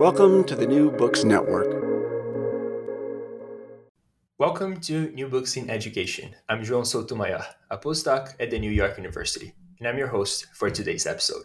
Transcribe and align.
Welcome 0.00 0.44
to 0.44 0.56
the 0.56 0.66
New 0.66 0.90
Books 0.90 1.24
Network. 1.24 1.68
Welcome 4.38 4.80
to 4.80 5.10
New 5.10 5.28
Books 5.28 5.58
in 5.58 5.68
Education. 5.68 6.34
I'm 6.48 6.64
João 6.64 6.86
Sotomayor, 6.86 7.44
a 7.70 7.76
postdoc 7.76 8.32
at 8.40 8.50
the 8.50 8.58
New 8.58 8.70
York 8.70 8.96
University, 8.96 9.52
and 9.78 9.86
I'm 9.86 9.98
your 9.98 10.08
host 10.08 10.46
for 10.54 10.70
today's 10.70 11.06
episode. 11.06 11.44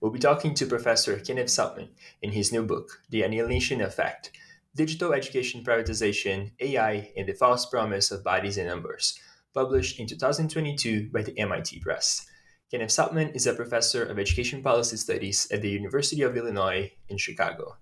We'll 0.00 0.10
be 0.10 0.18
talking 0.18 0.52
to 0.54 0.66
Professor 0.66 1.16
Kenneth 1.20 1.46
Saltman 1.46 1.90
in 2.22 2.32
his 2.32 2.50
new 2.50 2.64
book, 2.66 2.90
The 3.10 3.22
Annihilation 3.22 3.80
Effect 3.80 4.32
Digital 4.74 5.12
Education 5.12 5.62
Privatization, 5.62 6.50
AI, 6.58 7.12
and 7.16 7.28
the 7.28 7.34
False 7.34 7.66
Promise 7.66 8.10
of 8.10 8.24
Bodies 8.24 8.58
and 8.58 8.66
Numbers, 8.66 9.16
published 9.54 10.00
in 10.00 10.08
2022 10.08 11.10
by 11.12 11.22
the 11.22 11.38
MIT 11.38 11.78
Press. 11.78 12.26
Kenneth 12.68 12.90
Saltman 12.90 13.32
is 13.36 13.46
a 13.46 13.54
professor 13.54 14.02
of 14.02 14.18
education 14.18 14.60
policy 14.60 14.96
studies 14.96 15.46
at 15.52 15.62
the 15.62 15.70
University 15.70 16.22
of 16.22 16.36
Illinois 16.36 16.90
in 17.08 17.16
Chicago. 17.16 17.76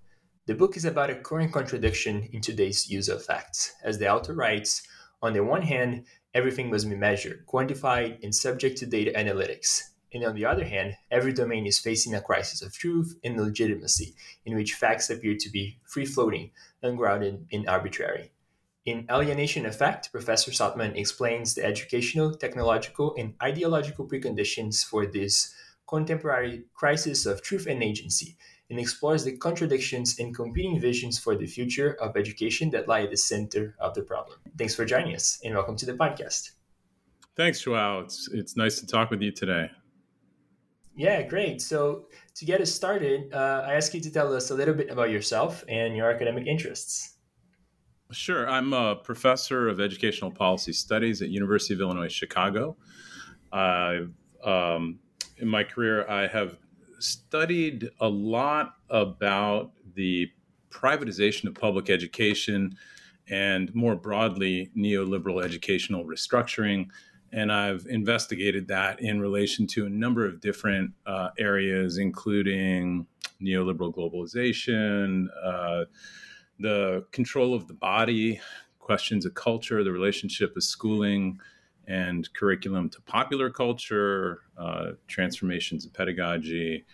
The 0.51 0.57
book 0.57 0.75
is 0.75 0.83
about 0.83 1.09
a 1.09 1.15
current 1.15 1.53
contradiction 1.53 2.27
in 2.33 2.41
today's 2.41 2.89
use 2.89 3.07
of 3.07 3.23
facts. 3.23 3.71
As 3.85 3.97
the 3.97 4.09
author 4.11 4.33
writes, 4.33 4.85
on 5.21 5.31
the 5.31 5.45
one 5.45 5.61
hand, 5.61 6.03
everything 6.33 6.69
must 6.69 6.89
be 6.89 6.95
measured, 6.97 7.45
quantified, 7.45 8.21
and 8.21 8.35
subject 8.35 8.77
to 8.79 8.85
data 8.85 9.13
analytics. 9.15 9.81
And 10.13 10.25
on 10.25 10.35
the 10.35 10.43
other 10.43 10.65
hand, 10.65 10.97
every 11.09 11.31
domain 11.31 11.65
is 11.65 11.79
facing 11.79 12.13
a 12.13 12.19
crisis 12.19 12.61
of 12.61 12.73
truth 12.73 13.17
and 13.23 13.39
legitimacy, 13.39 14.13
in 14.45 14.57
which 14.57 14.73
facts 14.73 15.09
appear 15.09 15.37
to 15.39 15.49
be 15.49 15.79
free 15.85 16.05
floating, 16.05 16.51
ungrounded, 16.83 17.47
and 17.53 17.65
arbitrary. 17.69 18.33
In 18.85 19.07
Alienation 19.09 19.65
of 19.65 19.77
Fact, 19.77 20.11
Professor 20.11 20.51
Saltman 20.51 20.97
explains 20.97 21.55
the 21.55 21.63
educational, 21.63 22.35
technological, 22.35 23.15
and 23.17 23.35
ideological 23.41 24.05
preconditions 24.05 24.83
for 24.83 25.05
this 25.05 25.55
contemporary 25.87 26.63
crisis 26.73 27.25
of 27.25 27.41
truth 27.41 27.67
and 27.67 27.81
agency, 27.81 28.35
and 28.71 28.79
explores 28.79 29.25
the 29.25 29.35
contradictions 29.35 30.17
and 30.17 30.33
competing 30.33 30.79
visions 30.79 31.19
for 31.19 31.35
the 31.35 31.45
future 31.45 31.97
of 32.01 32.15
education 32.15 32.69
that 32.69 32.87
lie 32.87 33.01
at 33.01 33.11
the 33.11 33.17
center 33.17 33.75
of 33.79 33.93
the 33.93 34.01
problem. 34.01 34.39
Thanks 34.57 34.73
for 34.73 34.85
joining 34.85 35.13
us, 35.13 35.41
and 35.43 35.53
welcome 35.53 35.75
to 35.75 35.85
the 35.85 35.93
podcast. 35.93 36.51
Thanks, 37.35 37.61
Joao. 37.61 37.99
It's, 37.99 38.29
it's 38.31 38.55
nice 38.55 38.79
to 38.79 38.87
talk 38.87 39.11
with 39.11 39.21
you 39.21 39.31
today. 39.33 39.69
Yeah, 40.95 41.21
great. 41.23 41.61
So, 41.61 42.07
to 42.35 42.45
get 42.45 42.61
us 42.61 42.71
started, 42.71 43.33
uh, 43.33 43.65
I 43.67 43.73
ask 43.73 43.93
you 43.93 43.99
to 43.99 44.11
tell 44.11 44.33
us 44.33 44.51
a 44.51 44.55
little 44.55 44.73
bit 44.73 44.89
about 44.89 45.09
yourself 45.09 45.65
and 45.67 45.95
your 45.95 46.09
academic 46.09 46.47
interests. 46.47 47.17
Sure. 48.11 48.49
I'm 48.49 48.71
a 48.71 48.95
professor 48.95 49.67
of 49.67 49.81
educational 49.81 50.31
policy 50.31 50.71
studies 50.71 51.21
at 51.21 51.29
University 51.29 51.73
of 51.73 51.81
Illinois 51.81 52.11
Chicago. 52.11 52.77
I've, 53.51 54.13
um, 54.45 54.99
in 55.37 55.47
my 55.49 55.63
career, 55.65 56.09
I 56.09 56.27
have 56.27 56.57
studied 57.03 57.89
a 57.99 58.07
lot 58.07 58.75
about 58.89 59.71
the 59.95 60.29
privatization 60.69 61.45
of 61.45 61.55
public 61.55 61.89
education 61.89 62.75
and 63.29 63.73
more 63.75 63.95
broadly 63.95 64.71
neoliberal 64.75 65.43
educational 65.43 66.05
restructuring. 66.05 66.87
And 67.31 67.51
I've 67.51 67.85
investigated 67.89 68.67
that 68.67 69.01
in 69.01 69.21
relation 69.21 69.67
to 69.67 69.85
a 69.85 69.89
number 69.89 70.25
of 70.25 70.41
different 70.41 70.91
uh, 71.05 71.29
areas, 71.37 71.97
including 71.97 73.07
neoliberal 73.41 73.93
globalization, 73.93 75.27
uh, 75.43 75.85
the 76.59 77.05
control 77.11 77.53
of 77.53 77.67
the 77.67 77.73
body, 77.73 78.41
questions 78.79 79.25
of 79.25 79.33
culture, 79.33 79.83
the 79.83 79.91
relationship 79.91 80.55
of 80.57 80.63
schooling 80.63 81.39
and 81.91 82.31
curriculum 82.33 82.89
to 82.89 83.01
popular 83.01 83.49
culture, 83.49 84.39
uh, 84.57 84.91
transformations 85.07 85.85
of 85.85 85.93
pedagogy. 85.93 86.85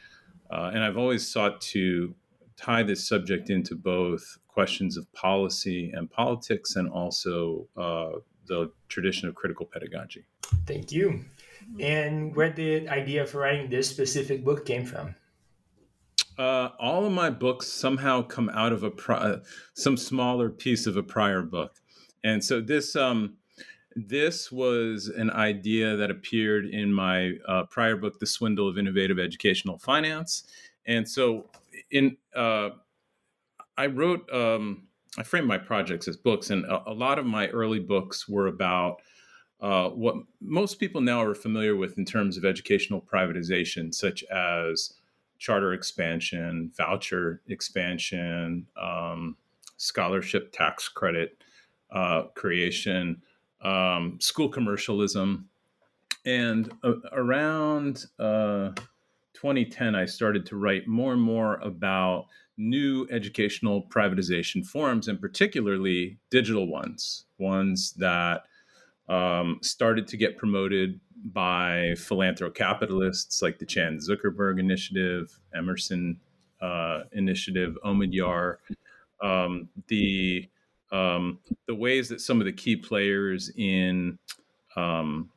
Uh, 0.50 0.72
and 0.74 0.84
I've 0.84 0.98
always 0.98 1.28
sought 1.32 1.62
to 1.74 2.16
tie 2.56 2.82
this 2.82 3.08
subject 3.08 3.50
into 3.52 3.76
both 3.76 4.40
questions 4.48 4.98
of 4.98 5.12
policy 5.14 5.92
and 5.94 6.10
politics 6.10 6.76
and 6.78 6.90
also 6.90 7.68
uh, 7.78 8.20
the 8.48 8.72
tradition 8.90 9.30
of 9.30 9.36
critical 9.36 9.68
pedagogy. 9.72 10.26
Thank 10.66 10.92
you. 10.92 11.26
And 11.80 12.36
where 12.36 12.52
did 12.52 12.86
the 12.86 12.90
idea 12.90 13.26
for 13.26 13.40
writing 13.40 13.70
this 13.70 13.90
specific 13.90 14.44
book 14.44 14.66
came 14.66 14.86
from? 14.86 15.16
Uh, 16.40 16.70
all 16.80 17.06
of 17.06 17.12
my 17.12 17.30
books 17.30 17.68
somehow 17.68 18.22
come 18.22 18.50
out 18.50 18.72
of 18.72 18.84
a 18.84 18.92
pri- 18.92 19.18
uh, 19.18 19.38
some 19.74 19.98
smaller 19.98 20.50
piece 20.50 20.88
of 20.88 20.96
a 20.96 21.04
prior 21.04 21.42
book, 21.42 21.74
and 22.24 22.44
so 22.44 22.62
this 22.62 22.96
um, 22.96 23.38
this 23.98 24.52
was 24.52 25.08
an 25.08 25.32
idea 25.32 25.96
that 25.96 26.12
appeared 26.12 26.68
in 26.68 26.94
my 26.94 27.34
uh, 27.48 27.64
prior 27.64 27.96
book, 27.96 28.20
"The 28.20 28.28
Swindle 28.28 28.70
of 28.70 28.78
Innovative 28.78 29.18
Educational 29.18 29.80
Finance," 29.80 30.44
and 30.86 31.08
so 31.08 31.50
in 31.90 32.16
uh, 32.36 32.70
I 33.76 33.88
wrote 33.88 34.32
um, 34.32 34.88
I 35.18 35.24
framed 35.24 35.48
my 35.48 35.58
projects 35.58 36.08
as 36.08 36.16
books, 36.16 36.52
and 36.52 36.64
a, 36.66 36.92
a 36.92 36.94
lot 36.94 37.18
of 37.18 37.26
my 37.26 37.48
early 37.48 37.80
books 37.80 38.30
were 38.30 38.48
about 38.48 39.02
uh, 39.62 39.90
what 39.90 40.16
most 40.40 40.80
people 40.80 41.02
now 41.02 41.22
are 41.24 41.34
familiar 41.34 41.76
with 41.76 41.98
in 41.98 42.06
terms 42.06 42.38
of 42.38 42.46
educational 42.46 43.02
privatization, 43.02 43.92
such 43.94 44.24
as 44.26 44.94
charter 45.40 45.74
expansion, 45.74 46.72
voucher 46.78 47.42
expansion, 47.48 48.68
um, 48.80 49.36
scholarship 49.78 50.52
tax 50.52 50.88
credit 50.88 51.44
uh, 51.92 52.24
creation, 52.36 53.22
um, 53.62 54.18
school 54.20 54.50
commercialism. 54.50 55.50
And 56.26 56.72
uh, 56.84 56.94
around 57.12 58.06
2010, 58.18 59.96
I 59.96 60.06
started 60.06 60.46
to 60.48 60.58
write 60.58 60.88
more 60.88 61.14
and 61.14 61.22
more 61.22 61.56
about 61.56 62.26
new 62.58 63.08
educational 63.12 63.84
privatization 63.84 64.66
forms, 64.66 65.08
and 65.08 65.22
particularly 65.22 66.18
digital 66.32 66.68
ones, 66.68 67.26
ones 67.38 67.94
that 67.98 68.44
um, 69.08 69.60
started 69.62 70.08
to 70.08 70.18
get 70.18 70.38
promoted 70.38 71.00
by 71.26 71.94
philanthrocapitalists 71.94 73.42
like 73.42 73.60
the 73.60 73.66
Chan 73.66 74.00
Zuckerberg 74.00 74.60
Initiative, 74.60 75.40
Emerson 75.56 76.20
uh, 76.62 77.02
Initiative, 77.12 77.78
Omidyar, 77.86 78.58
um, 79.22 79.70
the 79.88 80.50
um, 80.92 81.40
the 81.66 81.76
ways 81.76 82.10
that 82.10 82.22
some 82.22 82.40
of 82.40 82.46
the 82.46 82.54
key 82.54 82.76
players 82.76 83.52
in 83.56 84.18
um, 84.76 85.30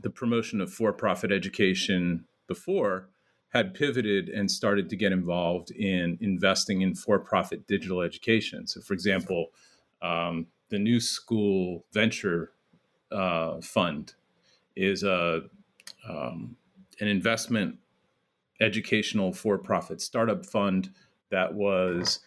the 0.00 0.10
promotion 0.10 0.60
of 0.60 0.72
for-profit 0.72 1.32
education 1.32 2.24
before 2.46 3.08
had 3.48 3.74
pivoted 3.74 4.28
and 4.28 4.50
started 4.50 4.90
to 4.90 4.96
get 4.96 5.12
involved 5.12 5.70
in 5.70 6.18
investing 6.20 6.82
in 6.82 6.94
for-profit 6.94 7.66
digital 7.66 8.02
education. 8.02 8.66
So, 8.66 8.80
for 8.80 8.92
example, 8.92 9.46
um, 10.02 10.46
the 10.68 10.78
New 10.78 11.00
School 11.00 11.84
Venture 11.92 12.52
uh, 13.10 13.60
Fund 13.60 14.14
is 14.74 15.02
a 15.02 15.42
um, 16.08 16.56
an 17.00 17.08
investment 17.08 17.76
educational 18.60 19.32
for-profit 19.32 20.00
startup 20.00 20.44
fund 20.44 20.90
that 21.30 21.54
was 21.54 22.20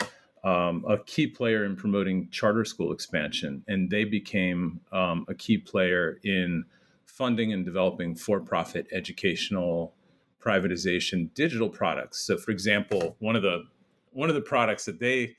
um, 0.44 0.86
a 0.88 0.98
key 0.98 1.28
player 1.28 1.66
in 1.66 1.76
promoting 1.76 2.30
charter 2.30 2.66
school 2.66 2.92
expansion, 2.92 3.64
and 3.68 3.90
they 3.90 4.06
became 4.06 4.80
um, 4.92 5.26
a 5.28 5.34
key 5.34 5.58
player 5.58 6.20
in 6.24 6.66
funding 7.06 7.52
and 7.52 7.66
developing 7.66 8.16
for-profit 8.16 8.88
educational 8.94 9.94
privatization 10.42 11.34
digital 11.34 11.70
products. 11.70 12.22
So, 12.22 12.38
for 12.38 12.52
example, 12.52 13.18
one 13.20 13.36
of 13.36 13.42
the 13.42 13.66
one 14.12 14.30
of 14.30 14.36
the 14.36 14.42
products 14.42 14.86
that 14.86 15.00
they 15.00 15.36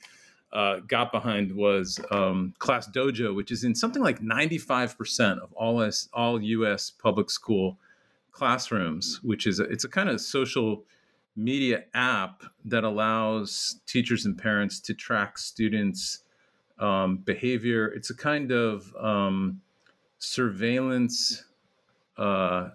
uh, 0.52 0.80
got 0.86 1.12
behind 1.12 1.52
was 1.52 1.98
um, 2.10 2.54
Class 2.58 2.88
Dojo, 2.88 3.34
which 3.34 3.50
is 3.50 3.64
in 3.64 3.74
something 3.74 4.02
like 4.02 4.20
95% 4.20 5.38
of 5.38 5.52
all 5.54 5.80
S, 5.80 6.08
all 6.12 6.40
U.S. 6.40 6.90
public 6.90 7.30
school 7.30 7.78
classrooms. 8.32 9.20
Which 9.22 9.46
is 9.46 9.60
a, 9.60 9.64
it's 9.64 9.84
a 9.84 9.88
kind 9.88 10.08
of 10.08 10.20
social 10.20 10.84
media 11.36 11.84
app 11.94 12.42
that 12.64 12.84
allows 12.84 13.80
teachers 13.86 14.26
and 14.26 14.36
parents 14.36 14.80
to 14.80 14.94
track 14.94 15.38
students' 15.38 16.24
um, 16.78 17.18
behavior. 17.18 17.88
It's 17.88 18.10
a 18.10 18.16
kind 18.16 18.50
of 18.50 18.94
um, 18.96 19.60
surveillance 20.18 21.44
uh, 22.16 22.70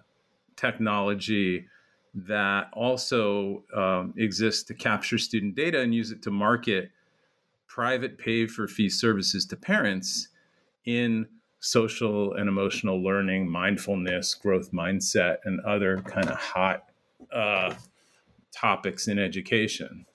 technology 0.56 1.66
that 2.14 2.70
also 2.72 3.62
um, 3.74 4.14
exists 4.16 4.62
to 4.64 4.74
capture 4.74 5.18
student 5.18 5.54
data 5.54 5.80
and 5.80 5.94
use 5.94 6.10
it 6.10 6.22
to 6.22 6.30
market 6.30 6.90
private 7.66 8.16
pay 8.16 8.46
for 8.46 8.66
fee 8.66 8.88
services 8.88 9.44
to 9.44 9.56
parents 9.56 10.28
in 10.86 11.26
social 11.60 12.32
and 12.34 12.48
emotional 12.48 13.02
learning, 13.02 13.50
mindfulness, 13.50 14.34
growth 14.34 14.72
mindset, 14.72 15.38
and 15.44 15.60
other 15.60 16.00
kind 16.02 16.28
of 16.28 16.38
hot 16.38 16.84
uh, 17.32 17.74
topics 18.52 19.08
in 19.08 19.18
education. 19.18 20.06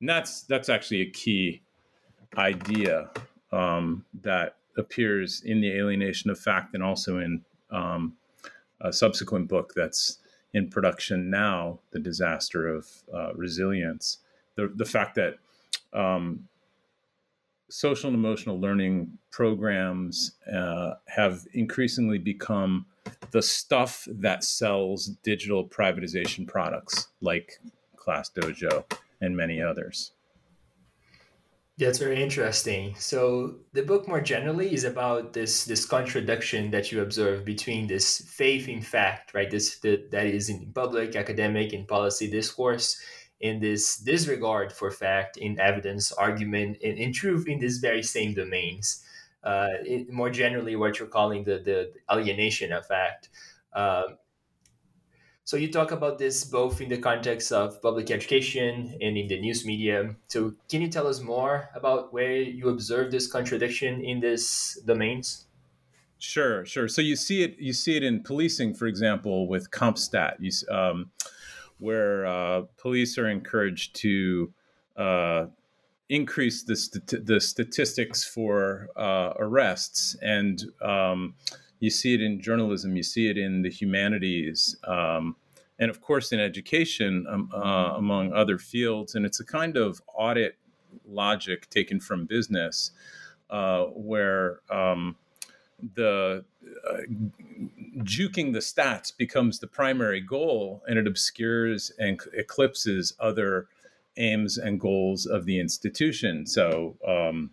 And 0.00 0.08
that's 0.08 0.42
that's 0.42 0.68
actually 0.68 1.02
a 1.02 1.10
key 1.10 1.62
idea 2.36 3.10
um, 3.52 4.04
that 4.22 4.56
appears 4.76 5.42
in 5.44 5.60
the 5.60 5.70
alienation 5.70 6.30
of 6.30 6.38
fact 6.38 6.74
and 6.74 6.82
also 6.82 7.18
in 7.18 7.44
um, 7.70 8.14
a 8.80 8.92
subsequent 8.92 9.48
book 9.48 9.72
that's 9.74 10.18
in 10.54 10.68
production 10.68 11.30
now, 11.30 11.78
The 11.90 11.98
Disaster 11.98 12.68
of 12.68 12.86
uh, 13.12 13.32
Resilience. 13.34 14.18
The, 14.56 14.70
the 14.74 14.84
fact 14.84 15.14
that 15.14 15.38
um, 15.92 16.48
social 17.70 18.08
and 18.08 18.16
emotional 18.16 18.60
learning 18.60 19.16
programs 19.30 20.32
uh, 20.52 20.94
have 21.08 21.46
increasingly 21.54 22.18
become 22.18 22.86
the 23.30 23.42
stuff 23.42 24.06
that 24.08 24.44
sells 24.44 25.06
digital 25.22 25.66
privatization 25.66 26.46
products 26.46 27.08
like 27.20 27.58
Class 27.96 28.30
Dojo 28.30 28.84
and 29.20 29.36
many 29.36 29.62
others. 29.62 30.12
That's 31.78 31.98
very 31.98 32.22
interesting. 32.22 32.94
So 32.98 33.56
the 33.72 33.82
book 33.82 34.06
more 34.06 34.20
generally 34.20 34.72
is 34.74 34.84
about 34.84 35.32
this 35.32 35.64
this 35.64 35.86
contradiction 35.86 36.70
that 36.70 36.92
you 36.92 37.00
observe 37.00 37.44
between 37.44 37.86
this 37.86 38.20
faith 38.28 38.68
in 38.68 38.82
fact, 38.82 39.32
right? 39.34 39.50
This 39.50 39.78
the, 39.78 40.04
that 40.10 40.26
is 40.26 40.50
in 40.50 40.70
public, 40.74 41.16
academic, 41.16 41.72
and 41.72 41.88
policy 41.88 42.30
discourse, 42.30 43.00
in 43.40 43.58
this 43.58 43.96
disregard 43.96 44.72
for 44.72 44.90
fact 44.90 45.36
in 45.36 45.58
evidence, 45.58 46.12
argument, 46.12 46.78
and 46.84 46.98
in 46.98 47.12
truth 47.12 47.48
in 47.48 47.58
these 47.58 47.78
very 47.78 48.02
same 48.02 48.34
domains. 48.34 49.02
Uh, 49.42 49.68
it, 49.84 50.10
more 50.10 50.30
generally, 50.30 50.76
what 50.76 50.98
you're 50.98 51.08
calling 51.08 51.44
the 51.44 51.58
the 51.58 51.92
alienation 52.10 52.72
effect. 52.72 53.28
Um, 53.72 54.18
so 55.44 55.56
you 55.56 55.72
talk 55.72 55.90
about 55.90 56.18
this 56.18 56.44
both 56.44 56.80
in 56.80 56.88
the 56.88 56.98
context 56.98 57.50
of 57.52 57.82
public 57.82 58.10
education 58.10 58.96
and 59.00 59.18
in 59.18 59.26
the 59.26 59.40
news 59.40 59.66
media. 59.66 60.14
So 60.28 60.54
can 60.70 60.80
you 60.80 60.88
tell 60.88 61.08
us 61.08 61.20
more 61.20 61.68
about 61.74 62.12
where 62.12 62.36
you 62.36 62.68
observe 62.68 63.10
this 63.10 63.26
contradiction 63.26 64.04
in 64.04 64.20
these 64.20 64.78
domains? 64.86 65.46
Sure, 66.18 66.64
sure. 66.64 66.86
So 66.86 67.02
you 67.02 67.16
see 67.16 67.42
it, 67.42 67.58
you 67.58 67.72
see 67.72 67.96
it 67.96 68.04
in 68.04 68.22
policing, 68.22 68.74
for 68.74 68.86
example, 68.86 69.48
with 69.48 69.72
CompStat, 69.72 70.36
you, 70.38 70.52
um, 70.72 71.10
where 71.78 72.24
uh, 72.24 72.62
police 72.76 73.18
are 73.18 73.28
encouraged 73.28 73.96
to 73.96 74.52
uh, 74.96 75.46
increase 76.12 76.62
the, 76.62 77.20
the 77.24 77.40
statistics 77.40 78.22
for 78.22 78.88
uh, 78.96 79.32
arrests 79.38 80.14
and 80.20 80.64
um, 80.82 81.34
you 81.82 81.90
see 81.90 82.14
it 82.14 82.20
in 82.20 82.40
journalism, 82.40 82.96
you 82.96 83.02
see 83.02 83.28
it 83.28 83.36
in 83.36 83.62
the 83.62 83.68
humanities, 83.68 84.76
um, 84.84 85.34
and 85.80 85.90
of 85.90 86.00
course 86.00 86.30
in 86.30 86.38
education, 86.38 87.26
um, 87.28 87.50
uh, 87.52 87.94
among 87.96 88.32
other 88.32 88.56
fields. 88.56 89.16
And 89.16 89.26
it's 89.26 89.40
a 89.40 89.44
kind 89.44 89.76
of 89.76 90.00
audit 90.14 90.56
logic 91.04 91.68
taken 91.70 91.98
from 91.98 92.26
business, 92.26 92.92
uh, 93.50 93.86
where 93.86 94.60
um, 94.70 95.16
the 95.96 96.44
uh, 96.88 96.98
juking 97.98 98.52
the 98.52 98.60
stats 98.60 99.16
becomes 99.16 99.58
the 99.58 99.66
primary 99.66 100.20
goal, 100.20 100.84
and 100.86 101.00
it 101.00 101.08
obscures 101.08 101.90
and 101.98 102.20
eclipses 102.32 103.12
other 103.18 103.66
aims 104.16 104.58
and 104.58 104.80
goals 104.80 105.26
of 105.26 105.44
the 105.44 105.58
institution. 105.58 106.46
So. 106.46 106.96
Um, 107.06 107.50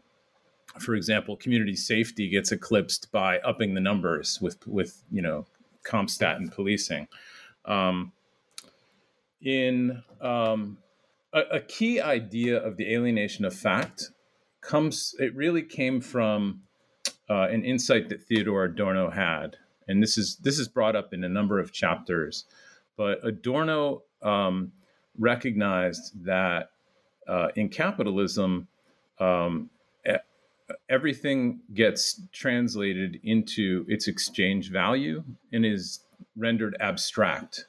for 0.77 0.93
example, 0.93 1.35
community 1.35 1.75
safety 1.75 2.29
gets 2.29 2.51
eclipsed 2.51 3.11
by 3.11 3.39
upping 3.39 3.73
the 3.73 3.81
numbers 3.81 4.39
with 4.39 4.65
with 4.67 5.03
you 5.11 5.21
know 5.21 5.45
CompStat 5.83 6.35
and 6.35 6.51
policing. 6.51 7.07
Um, 7.65 8.11
in 9.41 10.03
um, 10.21 10.77
a, 11.33 11.41
a, 11.51 11.59
key 11.59 12.01
idea 12.01 12.57
of 12.57 12.77
the 12.77 12.93
alienation 12.93 13.45
of 13.45 13.53
fact 13.53 14.11
comes 14.61 15.15
it 15.19 15.35
really 15.35 15.61
came 15.61 16.01
from 16.01 16.61
uh, 17.29 17.47
an 17.49 17.63
insight 17.63 18.09
that 18.09 18.23
Theodore 18.23 18.65
Adorno 18.65 19.09
had, 19.09 19.57
and 19.87 20.01
this 20.03 20.17
is 20.17 20.37
this 20.37 20.59
is 20.59 20.67
brought 20.67 20.95
up 20.95 21.13
in 21.13 21.23
a 21.23 21.29
number 21.29 21.59
of 21.59 21.71
chapters. 21.71 22.45
But 22.97 23.25
Adorno 23.25 24.03
um, 24.21 24.73
recognized 25.19 26.23
that 26.25 26.71
uh, 27.27 27.49
in 27.55 27.69
capitalism, 27.69 28.67
um, 29.19 29.69
everything 30.89 31.59
gets 31.73 32.21
translated 32.31 33.19
into 33.23 33.85
its 33.87 34.07
exchange 34.07 34.71
value 34.71 35.23
and 35.51 35.65
is 35.65 35.99
rendered 36.35 36.75
abstract. 36.79 37.65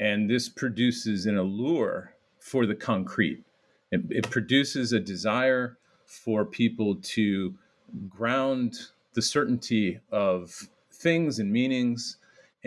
And 0.00 0.30
this 0.30 0.48
produces 0.48 1.26
an 1.26 1.36
allure 1.36 2.14
for 2.38 2.66
the 2.66 2.74
concrete. 2.74 3.44
It, 3.90 4.02
it 4.10 4.30
produces 4.30 4.92
a 4.92 5.00
desire 5.00 5.78
for 6.06 6.44
people 6.44 6.96
to 6.96 7.54
ground 8.08 8.78
the 9.14 9.22
certainty 9.22 10.00
of 10.10 10.68
things 10.92 11.38
and 11.38 11.50
meanings. 11.50 12.16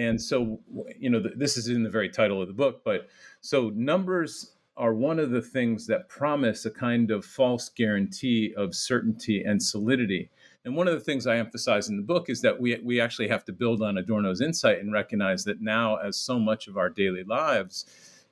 And 0.02 0.20
so, 0.20 0.60
you 1.00 1.12
know, 1.12 1.22
this 1.36 1.58
is 1.58 1.68
in 1.68 1.84
the 1.84 1.90
very 1.90 2.10
title 2.10 2.42
of 2.42 2.48
the 2.48 2.56
book, 2.56 2.82
but 2.84 3.08
so 3.40 3.70
numbers 3.76 4.56
are 4.76 4.96
one 4.96 5.20
of 5.20 5.30
the 5.30 5.44
things 5.44 5.86
that 5.86 6.10
promise 6.10 6.66
a 6.66 6.72
kind 6.72 7.12
of 7.12 7.24
false 7.24 7.70
guarantee 7.70 8.52
of 8.58 8.74
certainty 8.74 9.44
and 9.44 9.62
solidity. 9.62 10.32
And 10.66 10.76
one 10.76 10.88
of 10.88 10.96
the 10.96 11.06
things 11.06 11.28
I 11.28 11.38
emphasize 11.38 11.88
in 11.88 11.98
the 11.98 12.04
book 12.04 12.32
is 12.32 12.42
that 12.42 12.60
we, 12.60 12.80
we 12.84 13.00
actually 13.00 13.28
have 13.28 13.46
to 13.46 13.54
build 13.54 13.84
on 13.84 14.00
Adorno's 14.00 14.42
insight 14.42 14.80
and 14.80 14.92
recognize 14.92 15.44
that 15.44 15.62
now, 15.62 15.98
as 15.98 16.18
so 16.18 16.40
much 16.40 16.68
of 16.68 16.78
our 16.78 16.90
daily 16.90 17.24
lives 17.24 17.86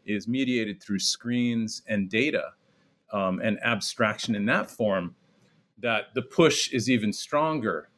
is 0.07 0.27
mediated 0.27 0.81
through 0.81 0.99
screens 0.99 1.83
and 1.87 2.09
data 2.09 2.53
um, 3.13 3.39
and 3.43 3.59
abstraction 3.63 4.33
in 4.33 4.47
that 4.47 4.71
form, 4.71 5.13
that 5.77 6.15
the 6.15 6.23
push 6.23 6.73
is 6.73 6.89
even 6.89 7.13
stronger 7.13 7.89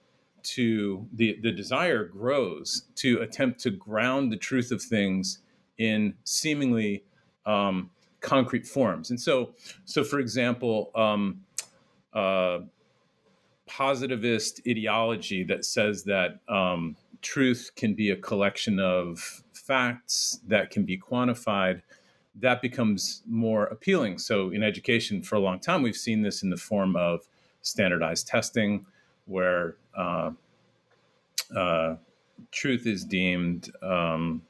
to 0.43 1.07
the, 1.13 1.38
the 1.41 1.51
desire 1.51 2.05
grows 2.05 2.83
to 2.95 3.19
attempt 3.21 3.59
to 3.61 3.71
ground 3.71 4.31
the 4.31 4.38
truth 4.38 4.71
of 4.71 4.81
things 4.81 5.39
in 5.77 6.13
seemingly 6.23 7.03
um, 7.45 7.89
concrete 8.19 8.67
forms. 8.67 9.09
And 9.09 9.19
so, 9.19 9.53
so 9.85 10.03
for 10.03 10.19
example, 10.19 10.91
um, 10.95 11.41
uh, 12.13 12.60
positivist 13.67 14.62
ideology 14.67 15.43
that 15.43 15.65
says 15.65 16.03
that 16.03 16.39
um, 16.50 16.95
truth 17.21 17.71
can 17.75 17.93
be 17.93 18.10
a 18.10 18.15
collection 18.15 18.79
of 18.79 19.43
facts 19.53 20.39
that 20.48 20.69
can 20.71 20.83
be 20.83 21.00
quantified, 21.00 21.81
that 22.36 22.62
becomes 22.62 23.24
more 23.27 23.65
appealing. 23.65 24.17
So, 24.17 24.50
in 24.50 24.63
education, 24.63 25.21
for 25.21 25.36
a 25.36 25.39
long 25.39 25.60
time, 25.60 25.81
we've 25.81 25.95
seen 25.95 26.21
this 26.21 26.43
in 26.43 26.50
the 26.50 26.57
form 26.57 26.95
of 26.95 27.27
standardized 27.62 28.27
testing, 28.27 28.86
where 29.25 29.75
uh, 29.98 30.32
uh, 31.56 31.96
truth 32.51 32.86
is 32.88 33.06
deemed 33.06 33.72
um, 33.82 34.42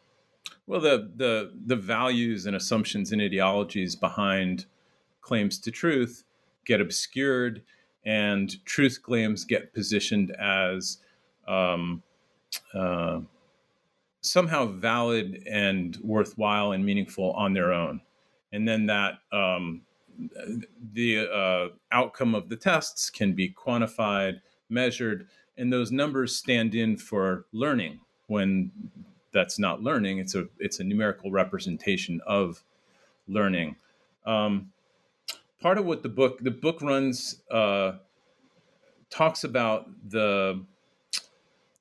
well, 0.71 0.79
the 0.79 1.11
the 1.17 1.51
the 1.65 1.75
values 1.75 2.45
and 2.45 2.55
assumptions 2.55 3.11
and 3.11 3.21
ideologies 3.21 3.93
behind 3.93 4.67
claims 5.19 5.59
to 5.59 5.69
truth 5.71 6.23
get 6.65 6.79
obscured, 6.79 7.61
and 8.05 8.63
truth 8.65 9.01
claims 9.03 9.43
get 9.43 9.73
positioned 9.73 10.31
as 10.39 10.99
um, 11.45 12.01
uh, 12.73 13.19
somehow 14.21 14.67
valid 14.67 15.43
and 15.45 15.97
worthwhile 16.03 16.71
and 16.71 16.85
meaningful 16.85 17.31
on 17.31 17.53
their 17.53 17.73
own, 17.73 17.99
and 18.53 18.65
then 18.65 18.85
that 18.85 19.15
um, 19.33 19.81
the 20.93 21.27
uh, 21.27 21.67
outcome 21.91 22.33
of 22.33 22.47
the 22.47 22.55
tests 22.55 23.09
can 23.09 23.33
be 23.33 23.49
quantified, 23.49 24.39
measured, 24.71 25.27
and 25.57 25.71
those 25.71 25.91
numbers 25.91 26.35
stand 26.35 26.73
in 26.73 26.97
for 26.97 27.45
learning 27.51 27.99
when 28.27 28.71
that's 29.33 29.59
not 29.59 29.81
learning. 29.81 30.17
It's 30.19 30.35
a 30.35 30.47
it's 30.59 30.79
a 30.79 30.83
numerical 30.83 31.31
representation 31.31 32.21
of 32.25 32.63
learning. 33.27 33.75
Um, 34.25 34.71
part 35.61 35.77
of 35.77 35.85
what 35.85 36.03
the 36.03 36.09
book 36.09 36.39
the 36.39 36.51
book 36.51 36.81
runs 36.81 37.41
uh, 37.51 37.93
talks 39.09 39.43
about 39.43 39.89
the 40.09 40.63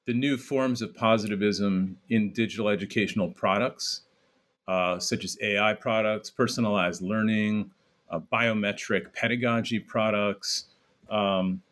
the 0.07 0.15
new 0.15 0.37
forms 0.37 0.83
of 0.83 0.95
positivism 0.95 1.97
in 2.09 2.33
digital 2.33 2.69
educational 2.69 3.29
products, 3.31 4.03
uh, 4.67 4.99
such 4.99 5.25
as 5.25 5.39
AI 5.41 5.75
products, 5.75 6.31
personalized 6.31 7.03
learning, 7.03 7.71
uh, 8.11 8.19
biometric 8.33 9.15
pedagogy 9.15 9.79
products. 9.79 10.67
Um, 11.09 11.63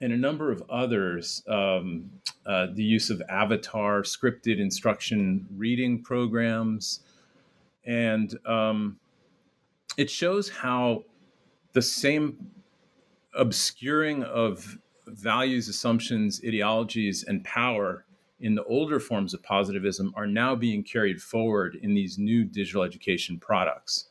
and 0.00 0.12
a 0.12 0.16
number 0.16 0.50
of 0.52 0.62
others, 0.68 1.42
um, 1.48 2.10
uh, 2.44 2.66
the 2.74 2.82
use 2.82 3.10
of 3.10 3.22
avatar 3.28 4.02
scripted 4.02 4.60
instruction 4.60 5.46
reading 5.56 6.02
programs, 6.02 7.00
and 7.84 8.38
um, 8.46 8.98
it 9.96 10.10
shows 10.10 10.48
how 10.48 11.04
the 11.72 11.82
same 11.82 12.50
obscuring 13.34 14.22
of 14.24 14.78
values, 15.06 15.68
assumptions, 15.68 16.40
ideologies, 16.44 17.24
and 17.24 17.44
power 17.44 18.04
in 18.40 18.54
the 18.54 18.64
older 18.64 19.00
forms 19.00 19.32
of 19.32 19.42
positivism 19.42 20.12
are 20.16 20.26
now 20.26 20.54
being 20.54 20.82
carried 20.82 21.22
forward 21.22 21.78
in 21.82 21.94
these 21.94 22.18
new 22.18 22.44
digital 22.44 22.82
education 22.82 23.38
products. 23.38 24.08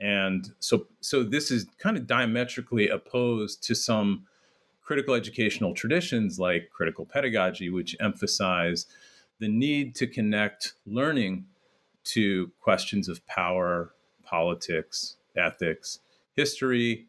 And 0.00 0.52
so, 0.58 0.86
so 1.00 1.22
this 1.22 1.50
is 1.50 1.66
kind 1.78 1.96
of 1.96 2.06
diametrically 2.06 2.88
opposed 2.88 3.62
to 3.64 3.74
some 3.74 4.26
critical 4.90 5.14
educational 5.14 5.72
traditions 5.72 6.40
like 6.40 6.68
critical 6.68 7.06
pedagogy, 7.06 7.70
which 7.70 7.94
emphasize 8.00 8.86
the 9.38 9.46
need 9.46 9.94
to 9.94 10.04
connect 10.04 10.72
learning 10.84 11.44
to 12.02 12.50
questions 12.60 13.08
of 13.08 13.24
power, 13.28 13.92
politics, 14.24 15.14
ethics, 15.36 16.00
history, 16.34 17.06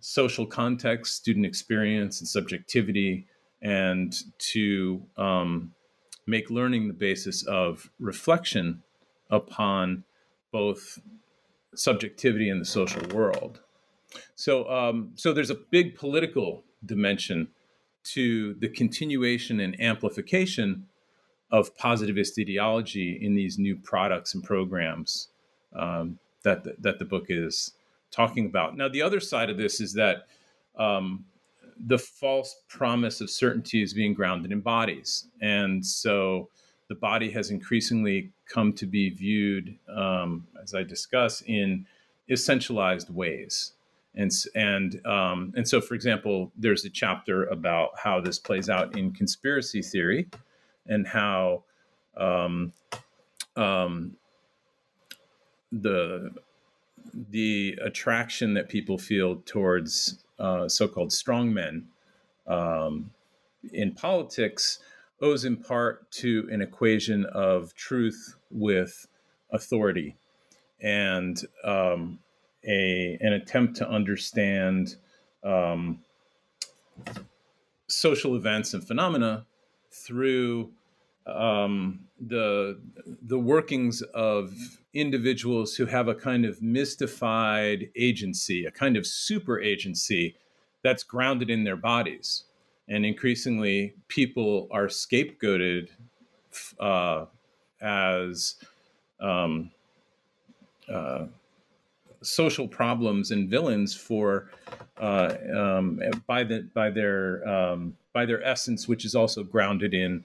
social 0.00 0.46
context, 0.46 1.14
student 1.14 1.44
experience, 1.44 2.20
and 2.20 2.26
subjectivity, 2.26 3.26
and 3.60 4.22
to 4.38 5.02
um, 5.18 5.74
make 6.26 6.48
learning 6.48 6.88
the 6.88 6.94
basis 6.94 7.42
of 7.42 7.90
reflection 7.98 8.82
upon 9.28 10.04
both 10.52 10.98
subjectivity 11.74 12.48
and 12.48 12.62
the 12.62 12.64
social 12.64 13.06
world. 13.14 13.60
So, 14.36 14.66
um, 14.70 15.10
so 15.16 15.34
there's 15.34 15.50
a 15.50 15.54
big 15.70 15.94
political 15.96 16.64
dimension 16.84 17.48
to 18.02 18.54
the 18.54 18.68
continuation 18.68 19.60
and 19.60 19.78
amplification 19.80 20.86
of 21.50 21.76
positivist 21.76 22.38
ideology 22.38 23.18
in 23.20 23.34
these 23.34 23.58
new 23.58 23.76
products 23.76 24.34
and 24.34 24.44
programs 24.44 25.28
um, 25.74 26.18
that 26.42 26.64
the, 26.64 26.74
that 26.78 26.98
the 26.98 27.04
book 27.04 27.26
is 27.28 27.72
talking 28.10 28.46
about. 28.46 28.76
Now, 28.76 28.88
the 28.88 29.02
other 29.02 29.20
side 29.20 29.50
of 29.50 29.56
this 29.56 29.80
is 29.80 29.92
that 29.94 30.26
um, 30.76 31.24
the 31.86 31.98
false 31.98 32.56
promise 32.68 33.20
of 33.20 33.30
certainty 33.30 33.82
is 33.82 33.94
being 33.94 34.14
grounded 34.14 34.52
in 34.52 34.60
bodies, 34.60 35.26
and 35.40 35.84
so 35.84 36.48
the 36.88 36.94
body 36.94 37.30
has 37.30 37.50
increasingly 37.50 38.32
come 38.46 38.72
to 38.74 38.86
be 38.86 39.10
viewed, 39.10 39.76
um, 39.94 40.46
as 40.62 40.74
I 40.74 40.82
discuss, 40.82 41.42
in 41.42 41.86
essentialized 42.28 43.10
ways. 43.10 43.72
And 44.14 44.32
and 44.54 45.06
um, 45.06 45.52
and 45.56 45.68
so, 45.68 45.80
for 45.80 45.94
example, 45.94 46.50
there's 46.56 46.84
a 46.84 46.90
chapter 46.90 47.44
about 47.44 47.90
how 47.96 48.20
this 48.20 48.38
plays 48.38 48.68
out 48.68 48.98
in 48.98 49.12
conspiracy 49.12 49.82
theory, 49.82 50.28
and 50.86 51.06
how 51.06 51.62
um, 52.16 52.72
um, 53.56 54.16
the 55.70 56.32
the 57.30 57.78
attraction 57.82 58.54
that 58.54 58.68
people 58.68 58.98
feel 58.98 59.36
towards 59.46 60.24
uh, 60.38 60.68
so-called 60.68 61.10
strongmen 61.10 61.84
um, 62.46 63.10
in 63.72 63.92
politics 63.92 64.80
owes 65.20 65.44
in 65.44 65.56
part 65.56 66.10
to 66.10 66.48
an 66.50 66.60
equation 66.62 67.26
of 67.26 67.74
truth 67.74 68.36
with 68.50 69.06
authority. 69.52 70.16
And 70.80 71.40
um, 71.62 72.20
a 72.66 73.18
an 73.20 73.32
attempt 73.32 73.76
to 73.76 73.88
understand 73.88 74.96
um, 75.44 76.00
social 77.88 78.36
events 78.36 78.74
and 78.74 78.86
phenomena 78.86 79.46
through 79.90 80.70
um, 81.26 82.00
the 82.20 82.80
the 83.22 83.38
workings 83.38 84.02
of 84.14 84.52
individuals 84.92 85.74
who 85.76 85.86
have 85.86 86.08
a 86.08 86.14
kind 86.14 86.44
of 86.44 86.60
mystified 86.60 87.88
agency, 87.96 88.64
a 88.64 88.70
kind 88.70 88.96
of 88.96 89.06
super 89.06 89.60
agency 89.60 90.36
that's 90.82 91.02
grounded 91.02 91.50
in 91.50 91.64
their 91.64 91.76
bodies. 91.76 92.44
And 92.88 93.06
increasingly, 93.06 93.94
people 94.08 94.66
are 94.72 94.86
scapegoated 94.86 95.90
uh, 96.80 97.26
as 97.80 98.56
um, 99.20 99.70
uh, 100.92 101.26
social 102.22 102.68
problems 102.68 103.30
and 103.30 103.48
villains 103.48 103.94
for 103.94 104.50
uh, 104.98 105.34
um, 105.54 106.00
by 106.26 106.44
the 106.44 106.68
by 106.74 106.90
their 106.90 107.46
um, 107.48 107.96
by 108.12 108.26
their 108.26 108.42
essence, 108.44 108.88
which 108.88 109.04
is 109.04 109.14
also 109.14 109.42
grounded 109.42 109.94
in 109.94 110.24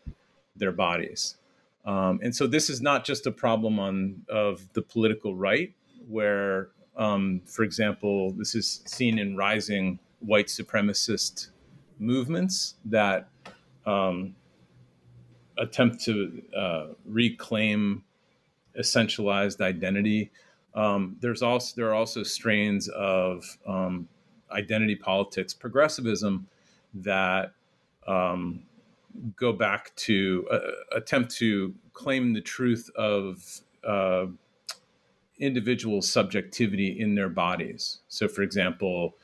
their 0.55 0.71
bodies. 0.71 1.37
Um, 1.85 2.19
and 2.23 2.35
so 2.35 2.47
this 2.47 2.69
is 2.69 2.81
not 2.81 3.05
just 3.05 3.27
a 3.27 3.31
problem 3.31 3.79
on 3.79 4.23
of 4.27 4.67
the 4.73 4.81
political 4.81 5.35
right, 5.35 5.73
where, 6.07 6.69
um, 6.97 7.41
for 7.45 7.63
example, 7.63 8.31
this 8.31 8.55
is 8.55 8.81
seen 8.85 9.19
in 9.19 9.37
rising 9.37 9.99
white 10.19 10.47
supremacist 10.47 11.49
movements 11.99 12.75
that 12.85 13.29
um, 13.85 14.35
attempt 15.57 16.03
to 16.05 16.41
uh, 16.57 16.87
reclaim 17.05 18.03
essentialized 18.79 19.61
identity. 19.61 20.31
Um, 20.75 21.15
there's 21.21 21.41
also 21.41 21.73
there 21.75 21.89
are 21.89 21.95
also 21.95 22.21
strains 22.21 22.89
of 22.89 23.57
um, 23.65 24.07
identity 24.51 24.95
politics, 24.95 25.53
progressivism 25.53 26.47
that 26.93 27.53
um, 28.07 28.63
go 29.35 29.53
back 29.53 29.95
to 29.95 30.47
uh, 30.51 30.59
attempt 30.95 31.31
to 31.35 31.73
claim 31.93 32.33
the 32.33 32.41
truth 32.41 32.89
of 32.95 33.61
uh, 33.87 34.25
individual 35.39 36.01
subjectivity 36.01 36.99
in 36.99 37.15
their 37.15 37.29
bodies. 37.29 37.99
So, 38.07 38.27
for 38.27 38.41
example, 38.41 39.15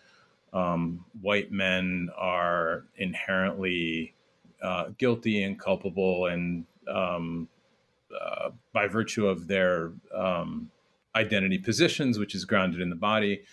um, 0.54 1.06
white 1.22 1.52
men 1.52 2.10
are 2.18 2.86
inherently 2.98 4.14
uh, 4.62 4.90
guilty 4.98 5.44
and 5.44 5.60
culpable, 5.60 6.28
and 6.28 6.66
um, 6.88 7.48
uh, 8.20 8.50
by 8.74 8.88
virtue 8.88 9.28
of 9.28 9.48
their 9.48 9.92
um, 10.14 10.70
identity 11.16 11.58
positions, 11.58 12.18
which 12.18 12.36
is 12.36 12.46
grounded 12.46 12.82
in 12.82 12.90
the 12.90 12.96
body. 12.96 13.44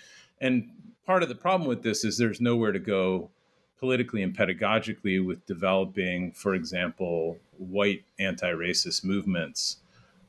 And 0.40 0.70
part 1.06 1.22
of 1.22 1.28
the 1.28 1.34
problem 1.34 1.68
with 1.68 1.82
this 1.82 2.04
is 2.04 2.16
there's 2.18 2.40
nowhere 2.40 2.72
to 2.72 2.78
go 2.78 3.30
politically 3.78 4.22
and 4.22 4.36
pedagogically 4.36 5.24
with 5.24 5.44
developing, 5.46 6.32
for 6.32 6.54
example, 6.54 7.38
white 7.58 8.04
anti-racist 8.18 9.04
movements. 9.04 9.78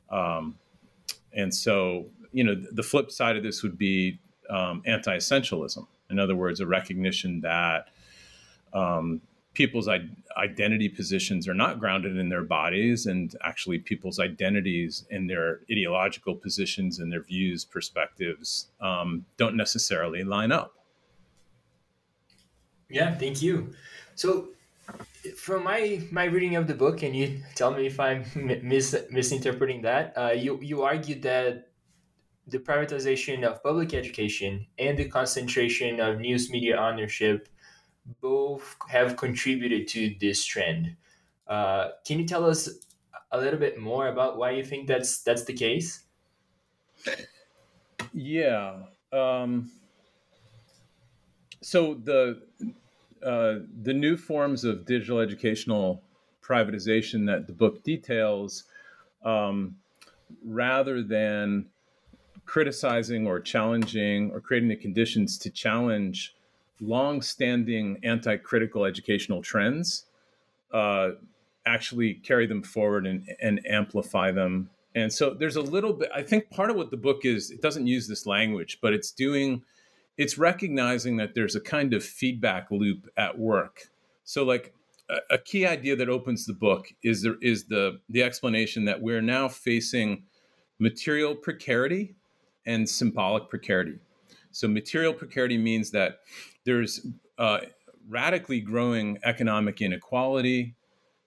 Um, 0.09 0.57
and 1.33 1.53
so, 1.53 2.05
you 2.31 2.43
know, 2.43 2.55
the 2.55 2.83
flip 2.83 3.11
side 3.11 3.37
of 3.37 3.43
this 3.43 3.63
would 3.63 3.77
be 3.77 4.19
um, 4.49 4.81
anti-essentialism. 4.85 5.85
In 6.09 6.19
other 6.19 6.35
words, 6.35 6.59
a 6.59 6.65
recognition 6.65 7.41
that 7.41 7.89
um, 8.73 9.21
people's 9.59 9.89
identity 10.37 10.87
positions 10.87 11.45
are 11.45 11.53
not 11.53 11.81
grounded 11.81 12.15
in 12.15 12.29
their 12.29 12.43
bodies, 12.43 13.07
and 13.07 13.35
actually, 13.43 13.77
people's 13.77 14.17
identities 14.17 15.05
and 15.11 15.29
their 15.29 15.59
ideological 15.69 16.33
positions 16.33 16.99
and 16.99 17.11
their 17.11 17.21
views, 17.21 17.65
perspectives 17.65 18.67
um, 18.79 19.25
don't 19.35 19.57
necessarily 19.57 20.23
line 20.23 20.53
up. 20.53 20.75
Yeah, 22.89 23.13
thank 23.13 23.41
you. 23.41 23.73
So, 24.15 24.51
from 25.35 25.65
my 25.65 26.01
my 26.09 26.23
reading 26.23 26.55
of 26.55 26.65
the 26.65 26.73
book, 26.73 27.03
and 27.03 27.13
you 27.13 27.41
tell 27.55 27.71
me 27.71 27.85
if 27.85 27.99
I'm 27.99 28.23
mis- 28.63 29.03
misinterpreting 29.11 29.81
that, 29.81 30.13
uh, 30.17 30.31
you 30.31 30.57
you 30.61 30.83
argued 30.83 31.21
that 31.23 31.67
the 32.47 32.59
privatization 32.59 33.43
of 33.43 33.61
public 33.61 33.93
education 33.93 34.65
and 34.79 34.97
the 34.97 35.09
concentration 35.09 35.99
of 35.99 36.21
news 36.21 36.49
media 36.49 36.77
ownership 36.77 37.49
both 38.21 38.75
have 38.89 39.17
contributed 39.17 39.87
to 39.89 40.15
this 40.19 40.43
trend. 40.45 40.95
Uh, 41.47 41.89
can 42.05 42.19
you 42.19 42.25
tell 42.25 42.45
us 42.45 42.69
a 43.31 43.39
little 43.39 43.59
bit 43.59 43.79
more 43.79 44.07
about 44.07 44.37
why 44.37 44.51
you 44.51 44.63
think 44.63 44.87
that's 44.87 45.21
that's 45.21 45.43
the 45.43 45.53
case? 45.53 46.03
Yeah. 48.13 48.83
Um, 49.11 49.71
so 51.61 51.95
the 51.95 52.41
uh, 53.23 53.59
the 53.81 53.93
new 53.93 54.15
forms 54.15 54.63
of 54.63 54.85
digital 54.85 55.19
educational 55.19 56.01
privatization 56.41 57.25
that 57.27 57.47
the 57.47 57.53
book 57.53 57.83
details, 57.83 58.63
um, 59.23 59.75
rather 60.43 61.03
than 61.03 61.65
criticizing 62.45 63.27
or 63.27 63.39
challenging 63.39 64.31
or 64.31 64.39
creating 64.39 64.69
the 64.69 64.75
conditions 64.75 65.37
to 65.37 65.49
challenge 65.51 66.35
long-standing 66.81 67.99
anti-critical 68.03 68.85
educational 68.85 69.41
trends, 69.41 70.05
uh, 70.73 71.11
actually 71.65 72.15
carry 72.15 72.47
them 72.47 72.63
forward 72.63 73.05
and, 73.05 73.27
and 73.41 73.65
amplify 73.67 74.31
them. 74.31 74.69
And 74.95 75.11
so 75.11 75.33
there's 75.33 75.55
a 75.55 75.61
little 75.61 75.93
bit. 75.93 76.09
I 76.13 76.23
think 76.23 76.49
part 76.49 76.69
of 76.69 76.75
what 76.75 76.91
the 76.91 76.97
book 76.97 77.25
is, 77.25 77.51
it 77.51 77.61
doesn't 77.61 77.87
use 77.87 78.07
this 78.07 78.25
language, 78.25 78.79
but 78.81 78.93
it's 78.93 79.11
doing 79.11 79.63
it's 80.19 80.37
recognizing 80.37 81.15
that 81.15 81.33
there's 81.33 81.55
a 81.55 81.61
kind 81.61 81.93
of 81.93 82.03
feedback 82.03 82.69
loop 82.71 83.09
at 83.15 83.39
work. 83.39 83.89
So, 84.25 84.43
like 84.43 84.73
a, 85.09 85.35
a 85.35 85.37
key 85.37 85.65
idea 85.65 85.95
that 85.95 86.09
opens 86.09 86.45
the 86.45 86.53
book 86.53 86.87
is 87.01 87.21
there 87.23 87.37
is 87.41 87.65
the 87.65 88.01
the 88.09 88.21
explanation 88.21 88.83
that 88.85 89.01
we're 89.01 89.21
now 89.21 89.47
facing 89.47 90.23
material 90.77 91.35
precarity 91.35 92.15
and 92.65 92.87
symbolic 92.87 93.49
precarity. 93.49 93.99
So, 94.51 94.67
material 94.67 95.13
precarity 95.13 95.57
means 95.57 95.91
that 95.91 96.19
there's 96.65 97.05
uh, 97.37 97.59
radically 98.07 98.59
growing 98.59 99.19
economic 99.23 99.81
inequality, 99.81 100.75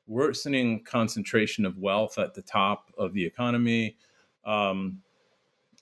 worsening 0.06 0.82
concentration 0.84 1.64
of 1.64 1.78
wealth 1.78 2.18
at 2.18 2.34
the 2.34 2.42
top 2.42 2.92
of 2.98 3.14
the 3.14 3.24
economy, 3.24 3.96
um, 4.44 5.00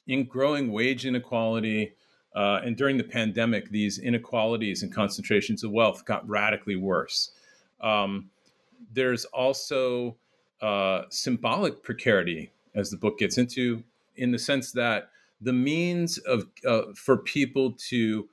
in 0.06 0.24
growing 0.24 0.70
wage 0.70 1.06
inequality. 1.06 1.94
Uh, 2.34 2.60
and 2.64 2.76
during 2.76 2.96
the 2.96 3.04
pandemic, 3.04 3.70
these 3.70 3.98
inequalities 3.98 4.82
and 4.82 4.94
concentrations 4.94 5.64
of 5.64 5.72
wealth 5.72 6.04
got 6.04 6.28
radically 6.28 6.76
worse. 6.76 7.32
Um, 7.80 8.30
there's 8.92 9.24
also 9.26 10.16
uh, 10.62 11.02
symbolic 11.08 11.82
precarity, 11.82 12.52
as 12.74 12.90
the 12.90 12.96
book 12.96 13.18
gets 13.18 13.38
into, 13.38 13.82
in 14.16 14.30
the 14.30 14.38
sense 14.38 14.72
that 14.72 15.10
the 15.40 15.52
means 15.52 16.18
of 16.18 16.46
uh, 16.66 16.82
for 16.94 17.16
people 17.16 17.72
to 17.88 18.28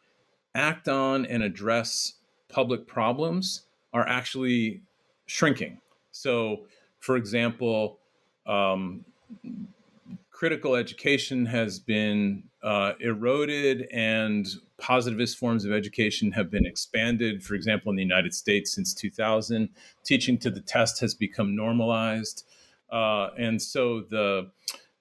act 0.56 0.88
on 0.88 1.26
and 1.26 1.44
address 1.44 2.14
public 2.50 2.88
problems 2.88 3.64
are 3.94 4.08
actually 4.08 4.82
shrinking. 5.26 5.80
So, 6.12 6.66
for 7.00 7.16
example, 7.16 8.00
um, 8.46 9.06
critical 10.32 10.76
education 10.76 11.46
has 11.46 11.80
been 11.80 12.44
uh, 12.64 12.94
eroded 13.00 13.88
and 13.92 14.48
positivist 14.78 15.38
forms 15.38 15.66
of 15.66 15.72
education 15.72 16.32
have 16.32 16.52
been 16.52 16.66
expanded. 16.66 17.44
For 17.44 17.56
example, 17.56 17.90
in 17.92 17.96
the 17.96 18.04
United 18.04 18.34
States 18.34 18.74
since 18.74 18.94
2000, 18.94 19.70
teaching 20.04 20.38
to 20.40 20.50
the 20.50 20.62
test 20.62 21.00
has 21.00 21.14
become 21.14 21.56
normalized. 21.56 22.46
Uh, 22.92 23.30
and 23.38 23.62
so 23.62 24.02
the 24.02 24.50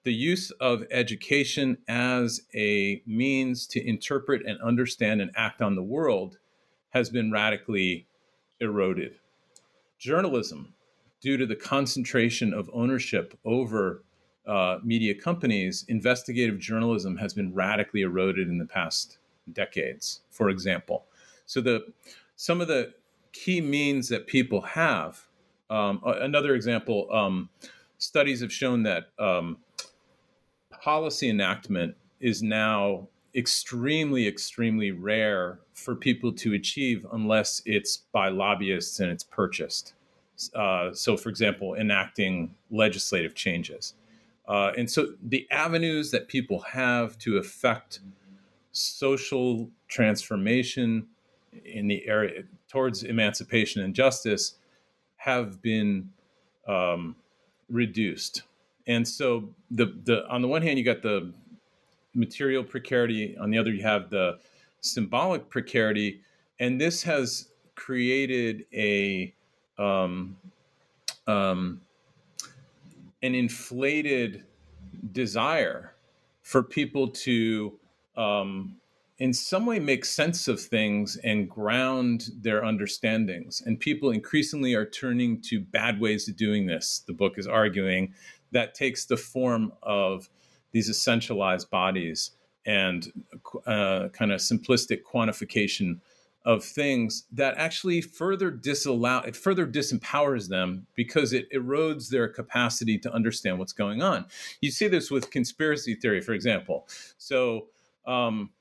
the 0.07 0.13
use 0.13 0.51
of 0.61 0.85
education 0.89 1.77
as 1.89 2.43
a 2.55 3.03
means 3.05 3.67
to 3.67 3.85
interpret 3.85 4.41
and 4.45 4.57
understand 4.61 5.19
and 5.19 5.29
act 5.35 5.61
on 5.61 5.75
the 5.75 5.83
world 5.83 6.37
has 6.91 7.09
been 7.09 7.29
radically 7.29 8.07
eroded. 8.61 9.19
Journalism, 9.99 10.73
due 11.19 11.35
to 11.35 11.45
the 11.45 11.57
concentration 11.57 12.53
of 12.53 12.69
ownership 12.71 13.37
over 13.43 14.05
uh, 14.47 14.77
media 14.81 15.13
companies, 15.13 15.83
investigative 15.89 16.57
journalism 16.57 17.17
has 17.17 17.33
been 17.33 17.53
radically 17.53 18.03
eroded 18.03 18.47
in 18.47 18.57
the 18.57 18.65
past 18.65 19.17
decades, 19.51 20.21
for 20.29 20.49
example. 20.49 21.03
So 21.47 21.59
the 21.59 21.91
some 22.37 22.61
of 22.61 22.69
the 22.69 22.93
key 23.33 23.59
means 23.59 24.07
that 24.07 24.25
people 24.25 24.61
have. 24.61 25.27
Um, 25.69 25.99
another 26.05 26.55
example: 26.55 27.09
um, 27.11 27.49
studies 27.97 28.39
have 28.39 28.53
shown 28.53 28.83
that 28.83 29.07
um, 29.19 29.57
policy 30.81 31.29
enactment 31.29 31.95
is 32.19 32.41
now 32.41 33.07
extremely, 33.35 34.27
extremely 34.27 34.91
rare 34.91 35.59
for 35.73 35.95
people 35.95 36.31
to 36.33 36.53
achieve 36.53 37.05
unless 37.13 37.61
it's 37.65 37.97
by 38.11 38.29
lobbyists 38.29 38.99
and 38.99 39.11
it's 39.11 39.23
purchased. 39.23 39.93
Uh, 40.55 40.91
so, 40.93 41.17
for 41.17 41.29
example, 41.29 41.75
enacting 41.75 42.53
legislative 42.71 43.35
changes. 43.35 43.93
Uh, 44.47 44.71
and 44.77 44.89
so 44.89 45.13
the 45.21 45.47
avenues 45.51 46.11
that 46.11 46.27
people 46.27 46.59
have 46.61 47.17
to 47.19 47.37
affect 47.37 47.99
social 48.71 49.69
transformation 49.87 51.07
in 51.65 51.87
the 51.87 52.07
area 52.07 52.43
towards 52.69 53.03
emancipation 53.03 53.81
and 53.81 53.93
justice 53.93 54.55
have 55.17 55.61
been 55.61 56.09
um, 56.67 57.15
reduced. 57.69 58.43
And 58.87 59.07
so 59.07 59.49
the 59.69 59.93
the 60.05 60.27
on 60.27 60.41
the 60.41 60.47
one 60.47 60.61
hand 60.61 60.79
you 60.79 60.85
got 60.85 61.01
the 61.01 61.33
material 62.13 62.63
precarity, 62.63 63.37
on 63.37 63.51
the 63.51 63.57
other 63.57 63.71
you 63.71 63.83
have 63.83 64.09
the 64.09 64.39
symbolic 64.81 65.49
precarity, 65.49 66.21
and 66.59 66.79
this 66.79 67.03
has 67.03 67.49
created 67.75 68.65
a 68.73 69.33
um, 69.77 70.37
um, 71.27 71.81
an 73.21 73.35
inflated 73.35 74.43
desire 75.11 75.93
for 76.41 76.63
people 76.63 77.09
to 77.09 77.77
um, 78.15 78.77
in 79.19 79.33
some 79.33 79.65
way 79.65 79.79
make 79.79 80.05
sense 80.05 80.47
of 80.47 80.61
things 80.61 81.17
and 81.23 81.49
ground 81.49 82.29
their 82.39 82.63
understandings. 82.63 83.61
And 83.65 83.79
people 83.79 84.11
increasingly 84.11 84.75
are 84.75 84.85
turning 84.85 85.41
to 85.41 85.59
bad 85.59 85.99
ways 85.99 86.27
of 86.29 86.37
doing 86.37 86.67
this 86.67 87.03
the 87.05 87.13
book 87.13 87.37
is 87.37 87.47
arguing 87.47 88.13
that 88.51 88.73
takes 88.73 89.05
the 89.05 89.17
form 89.17 89.73
of 89.83 90.29
these 90.71 90.89
essentialized 90.89 91.69
bodies 91.69 92.31
and 92.65 93.11
uh, 93.65 94.09
kind 94.09 94.31
of 94.31 94.39
simplistic 94.39 95.01
quantification 95.03 95.99
of 96.45 96.63
things 96.63 97.25
that 97.31 97.55
actually 97.57 97.99
further 97.99 98.49
disallow 98.49 99.19
it 99.25 99.35
further 99.35 99.67
disempowers 99.67 100.47
them 100.47 100.87
because 100.95 101.33
it 101.33 101.51
erodes 101.51 102.09
their 102.09 102.29
capacity 102.29 102.97
to 102.97 103.13
understand 103.13 103.59
what's 103.59 103.73
going 103.73 104.01
on. 104.01 104.25
You 104.61 104.71
see 104.71 104.87
this 104.87 105.11
with 105.11 105.29
conspiracy 105.29 105.95
theory 105.95 106.21
for 106.21 106.33
example. 106.33 106.87
So 107.17 107.67
um, 108.05 108.51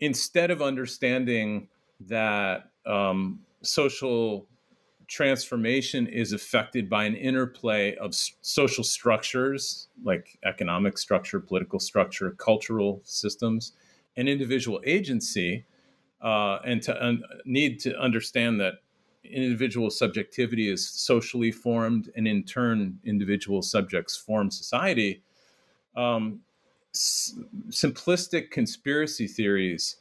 instead 0.00 0.50
of 0.50 0.62
understanding 0.62 1.68
that 2.00 2.70
um, 2.86 3.40
social 3.62 4.46
transformation 5.08 6.06
is 6.06 6.32
affected 6.32 6.88
by 6.88 7.04
an 7.04 7.14
interplay 7.14 7.96
of 7.96 8.14
social 8.14 8.84
structures 8.84 9.88
like 10.04 10.38
economic 10.44 10.98
structure 10.98 11.40
political 11.40 11.80
structure 11.80 12.30
cultural 12.32 13.00
systems 13.04 13.72
and 14.16 14.28
individual 14.28 14.80
agency 14.84 15.64
uh, 16.20 16.58
and 16.64 16.82
to 16.82 17.04
un- 17.04 17.22
need 17.44 17.80
to 17.80 17.98
understand 17.98 18.60
that 18.60 18.74
individual 19.24 19.90
subjectivity 19.90 20.70
is 20.70 20.88
socially 20.88 21.52
formed, 21.52 22.10
and 22.16 22.26
in 22.26 22.44
turn, 22.44 22.98
individual 23.04 23.62
subjects 23.62 24.16
form 24.16 24.50
society. 24.50 25.22
Um, 25.96 26.40
s- 26.94 27.34
simplistic 27.68 28.50
conspiracy 28.50 29.26
theories 29.26 29.96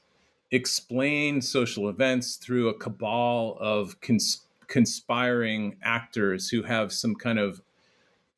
explain 0.51 1.41
social 1.41 1.89
events 1.89 2.35
through 2.37 2.69
a 2.69 2.73
cabal 2.73 3.57
of 3.59 3.99
cons- 4.01 4.46
conspiring 4.67 5.77
actors 5.83 6.49
who 6.49 6.63
have 6.63 6.91
some 6.91 7.15
kind 7.15 7.39
of 7.39 7.61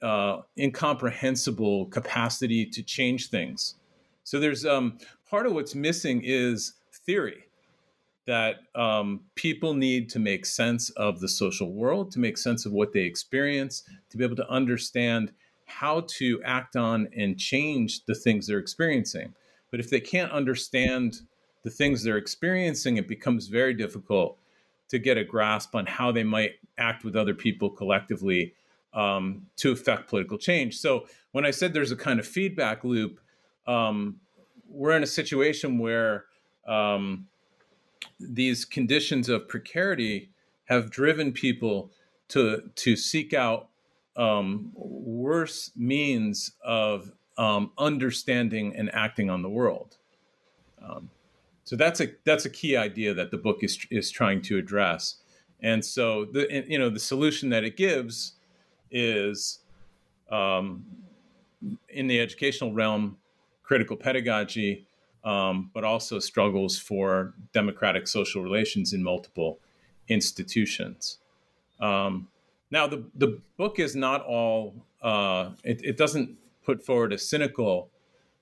uh, 0.01 0.41
incomprehensible 0.57 1.87
capacity 1.87 2.65
to 2.65 2.81
change 2.83 3.29
things. 3.29 3.75
So 4.23 4.39
there's 4.39 4.65
um, 4.65 4.97
part 5.29 5.45
of 5.45 5.53
what's 5.53 5.75
missing 5.75 6.21
is 6.23 6.73
theory 7.05 7.45
that 8.25 8.57
um, 8.75 9.21
people 9.33 9.73
need 9.73 10.07
to 10.09 10.19
make 10.19 10.45
sense 10.45 10.91
of 10.91 11.19
the 11.19 11.27
social 11.27 11.73
world, 11.73 12.11
to 12.11 12.19
make 12.19 12.37
sense 12.37 12.65
of 12.65 12.71
what 12.71 12.93
they 12.93 13.01
experience, 13.01 13.83
to 14.11 14.17
be 14.17 14.23
able 14.23 14.35
to 14.35 14.49
understand 14.49 15.33
how 15.65 16.01
to 16.01 16.41
act 16.43 16.75
on 16.75 17.07
and 17.17 17.39
change 17.39 18.05
the 18.05 18.13
things 18.13 18.45
they're 18.45 18.59
experiencing. 18.59 19.33
But 19.71 19.79
if 19.79 19.89
they 19.89 19.99
can't 19.99 20.31
understand 20.31 21.21
the 21.63 21.69
things 21.69 22.03
they're 22.03 22.17
experiencing, 22.17 22.97
it 22.97 23.07
becomes 23.07 23.47
very 23.47 23.73
difficult 23.73 24.37
to 24.89 24.99
get 24.99 25.17
a 25.17 25.23
grasp 25.23 25.75
on 25.75 25.86
how 25.86 26.12
they 26.12 26.23
might 26.23 26.56
act 26.78 27.04
with 27.04 27.15
other 27.15 27.34
people 27.34 27.69
collectively 27.69 28.54
um, 28.93 29.45
to 29.56 29.71
affect 29.71 30.10
political 30.10 30.38
change. 30.38 30.78
So 30.78 31.08
when 31.32 31.45
I 31.45 31.52
said 31.52 31.73
there's 31.73 31.91
a 31.91 31.95
kind 31.95 32.19
of 32.19 32.28
feedback 32.28 32.84
loop, 32.84 33.19
um, 33.67 34.19
we're 34.67 34.95
in 34.95 35.04
a 35.04 35.08
situation 35.08 35.78
where 35.78 36.25
um, 36.67 37.28
these 38.19 38.65
conditions 38.65 39.30
of 39.30 39.47
precarity 39.47 40.30
have 40.65 40.91
driven 40.91 41.32
people 41.32 41.91
to 42.30 42.69
to 42.75 42.95
seek 42.95 43.34
out 43.34 43.69
um, 44.15 44.71
worse 44.75 45.71
means 45.75 46.52
of 46.63 47.12
um, 47.38 47.71
understanding 47.78 48.75
and 48.75 48.93
acting 48.93 49.30
on 49.30 49.41
the 49.41 49.49
world. 49.49 49.97
So 51.69 51.75
that's 51.75 52.01
a 52.01 52.08
that's 52.25 52.45
a 52.45 52.49
key 52.49 52.75
idea 52.75 53.13
that 53.13 53.29
the 53.29 53.38
book 53.38 53.60
is 53.62 53.77
is 53.91 54.10
trying 54.10 54.41
to 54.41 54.58
address. 54.58 55.17
And 55.62 55.86
so 55.86 56.25
the 56.25 56.65
you 56.67 56.79
know 56.79 56.89
the 56.89 56.99
solution 56.99 57.49
that 57.49 57.63
it 57.63 57.77
gives 57.77 58.34
is 58.89 59.60
um, 60.32 60.84
in 61.89 62.08
the 62.08 62.19
educational 62.19 62.73
realm, 62.73 63.17
critical 63.62 63.95
pedagogy 63.95 64.88
um, 65.23 65.69
but 65.71 65.84
also 65.84 66.17
struggles 66.17 66.79
for 66.79 67.36
democratic 67.53 68.08
social 68.08 68.41
relations 68.41 68.91
in 68.93 69.03
multiple 69.03 69.60
institutions. 70.08 71.19
Um, 71.79 72.29
now, 72.71 72.88
the, 72.88 73.03
the 73.13 73.39
book 73.58 73.77
is 73.77 73.95
not 73.95 74.23
all, 74.23 74.73
uh, 75.03 75.51
it, 75.63 75.82
it, 75.84 75.97
doesn't 75.97 76.36
put 76.63 76.84
forward 76.86 77.13
a 77.13 77.17
cynical 77.17 77.89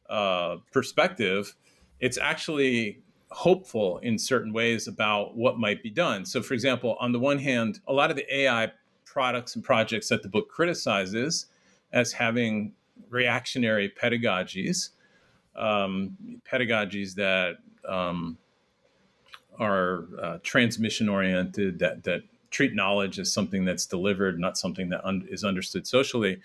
uh, 0.10 0.58
perspective. 0.72 1.56
It's 2.00 2.18
actually 2.18 3.02
hopeful 3.30 3.98
in 4.00 4.18
certain 4.18 4.54
ways 4.54 4.88
about 4.88 5.36
what 5.36 5.60
might 5.60 5.84
be 5.84 5.90
done. 5.90 6.26
So, 6.26 6.42
for 6.42 6.54
example, 6.54 6.96
on 7.00 7.12
the 7.12 7.20
one 7.20 7.40
hand, 7.40 7.80
a 7.88 7.94
lot 7.94 8.10
of 8.10 8.16
the 8.16 8.34
AI 8.34 8.72
products 9.06 9.56
and 9.56 9.64
projects 9.64 10.10
that 10.10 10.24
the 10.24 10.30
book 10.30 10.50
criticizes 10.50 11.48
as 11.92 12.14
having 12.14 12.74
reactionary 13.10 13.90
pedagogies, 13.90 14.90
um, 15.56 16.18
pedagogies 16.50 17.16
that 17.16 17.58
um, 17.88 18.38
are 19.60 20.06
uh, 20.22 20.38
transmission 20.44 21.10
oriented, 21.10 21.80
that 21.80 22.04
that 22.04 22.22
treat 22.50 22.74
knowledge 22.74 23.20
as 23.20 23.32
something 23.32 23.66
that's 23.66 23.86
delivered, 23.86 24.40
not 24.40 24.58
something 24.58 24.90
that 24.90 25.04
un- 25.06 25.28
is 25.30 25.44
understood 25.44 25.86
socially. 25.86 26.40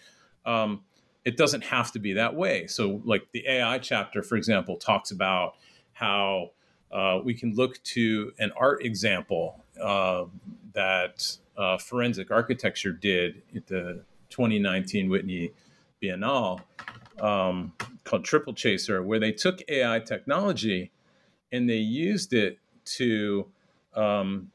Um, 0.45 0.83
it 1.25 1.37
doesn't 1.37 1.63
have 1.63 1.93
to 1.93 2.01
be 2.01 2.15
that 2.15 2.35
way. 2.35 2.67
So, 2.67 3.01
like 3.05 3.31
the 3.33 3.47
AI 3.47 3.79
chapter, 3.79 4.23
for 4.23 4.37
example, 4.37 4.77
talks 4.77 5.13
about 5.13 5.55
how 5.93 6.51
uh, 6.93 7.21
we 7.25 7.35
can 7.35 7.55
look 7.55 7.83
to 7.83 8.33
an 8.39 8.53
art 8.57 8.85
example 8.85 9.61
uh, 9.81 10.25
that 10.75 11.37
uh, 11.57 11.79
forensic 11.79 12.31
architecture 12.31 12.93
did 12.93 13.43
at 13.55 13.67
the 13.67 14.03
2019 14.31 15.09
Whitney 15.09 15.53
Biennale 16.03 16.61
um, 17.21 17.73
called 18.05 18.25
Triple 18.25 18.55
Chaser, 18.55 19.03
where 19.03 19.19
they 19.19 19.33
took 19.33 19.63
AI 19.69 20.01
technology 20.01 20.91
and 21.51 21.69
they 21.69 21.77
used 21.77 22.33
it 22.33 22.59
to 22.85 23.47
um, 23.95 24.51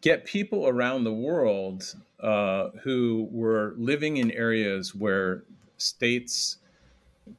get 0.00 0.24
people 0.24 0.66
around 0.66 1.04
the 1.04 1.12
world 1.12 1.94
uh, 2.20 2.70
who 2.82 3.28
were 3.30 3.74
living 3.76 4.16
in 4.16 4.30
areas 4.32 4.94
where 4.94 5.44
states 5.76 6.58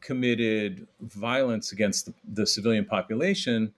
committed 0.01 0.87
violence 1.01 1.71
against 1.71 2.05
the, 2.07 2.13
the 2.33 2.47
civilian 2.47 2.85
population. 2.85 3.73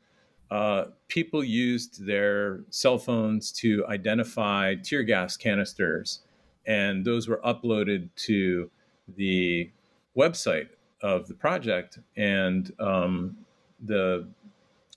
Uh, 0.52 0.86
people 1.08 1.44
used 1.44 2.06
their 2.06 2.62
cell 2.70 2.98
phones 2.98 3.52
to 3.52 3.86
identify 3.88 4.76
tear 4.76 5.04
gas 5.04 5.38
canisters, 5.38 6.20
and 6.65 7.06
those 7.06 7.28
were 7.28 7.41
uploaded 7.44 8.10
to 8.15 8.70
the 9.15 9.70
website 10.15 10.70
of 11.02 11.28
the 11.28 11.34
project. 11.34 12.00
And 12.15 12.72
um, 12.80 13.38
the 13.84 14.28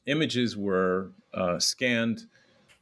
images 0.06 0.56
were 0.56 1.10
uh, 1.34 1.58
scanned 1.58 2.26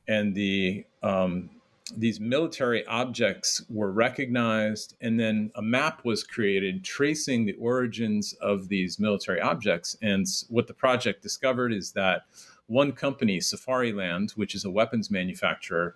and 0.09 0.35
the 0.35 0.85
um, 1.03 1.51
these 1.95 2.19
military 2.19 2.85
objects 2.87 3.63
were 3.69 3.93
recognized, 3.93 4.97
and 5.01 5.21
then 5.21 5.53
a 5.55 5.63
map 5.63 6.05
was 6.05 6.25
created 6.25 6.83
tracing 6.83 7.45
the 7.45 7.55
origins 7.55 8.33
of 8.41 8.69
these 8.69 8.99
military 8.99 9.41
objects. 9.41 9.97
And 10.03 10.27
what 10.49 10.67
the 10.67 10.75
project 10.75 11.23
discovered 11.23 11.73
is 11.73 11.93
that 11.93 12.23
one 12.67 12.91
company, 12.91 13.39
Safariland, 13.39 14.33
which 14.33 14.55
is 14.55 14.65
a 14.65 14.71
weapons 14.71 15.11
manufacturer, 15.11 15.95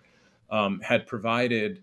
um, 0.49 0.81
had 0.81 1.07
provided 1.09 1.83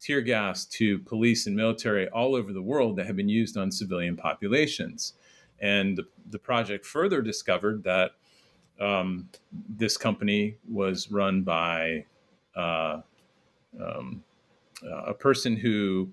tear 0.00 0.22
gas 0.22 0.64
to 0.66 0.98
police 1.00 1.46
and 1.46 1.54
military 1.54 2.08
all 2.08 2.34
over 2.34 2.52
the 2.52 2.62
world 2.62 2.96
that 2.96 3.06
had 3.06 3.16
been 3.16 3.28
used 3.28 3.56
on 3.56 3.70
civilian 3.70 4.16
populations. 4.16 5.14
And 5.60 5.96
the, 5.96 6.04
the 6.30 6.38
project 6.38 6.84
further 6.86 7.20
discovered 7.20 7.84
that 7.84 8.12
um, 8.80 9.28
this 9.68 9.96
company 9.96 10.56
was 10.68 11.10
run 11.10 11.42
by 11.42 12.06
uh, 12.56 13.00
um, 13.82 14.22
a 15.06 15.14
person 15.14 15.56
who 15.56 16.08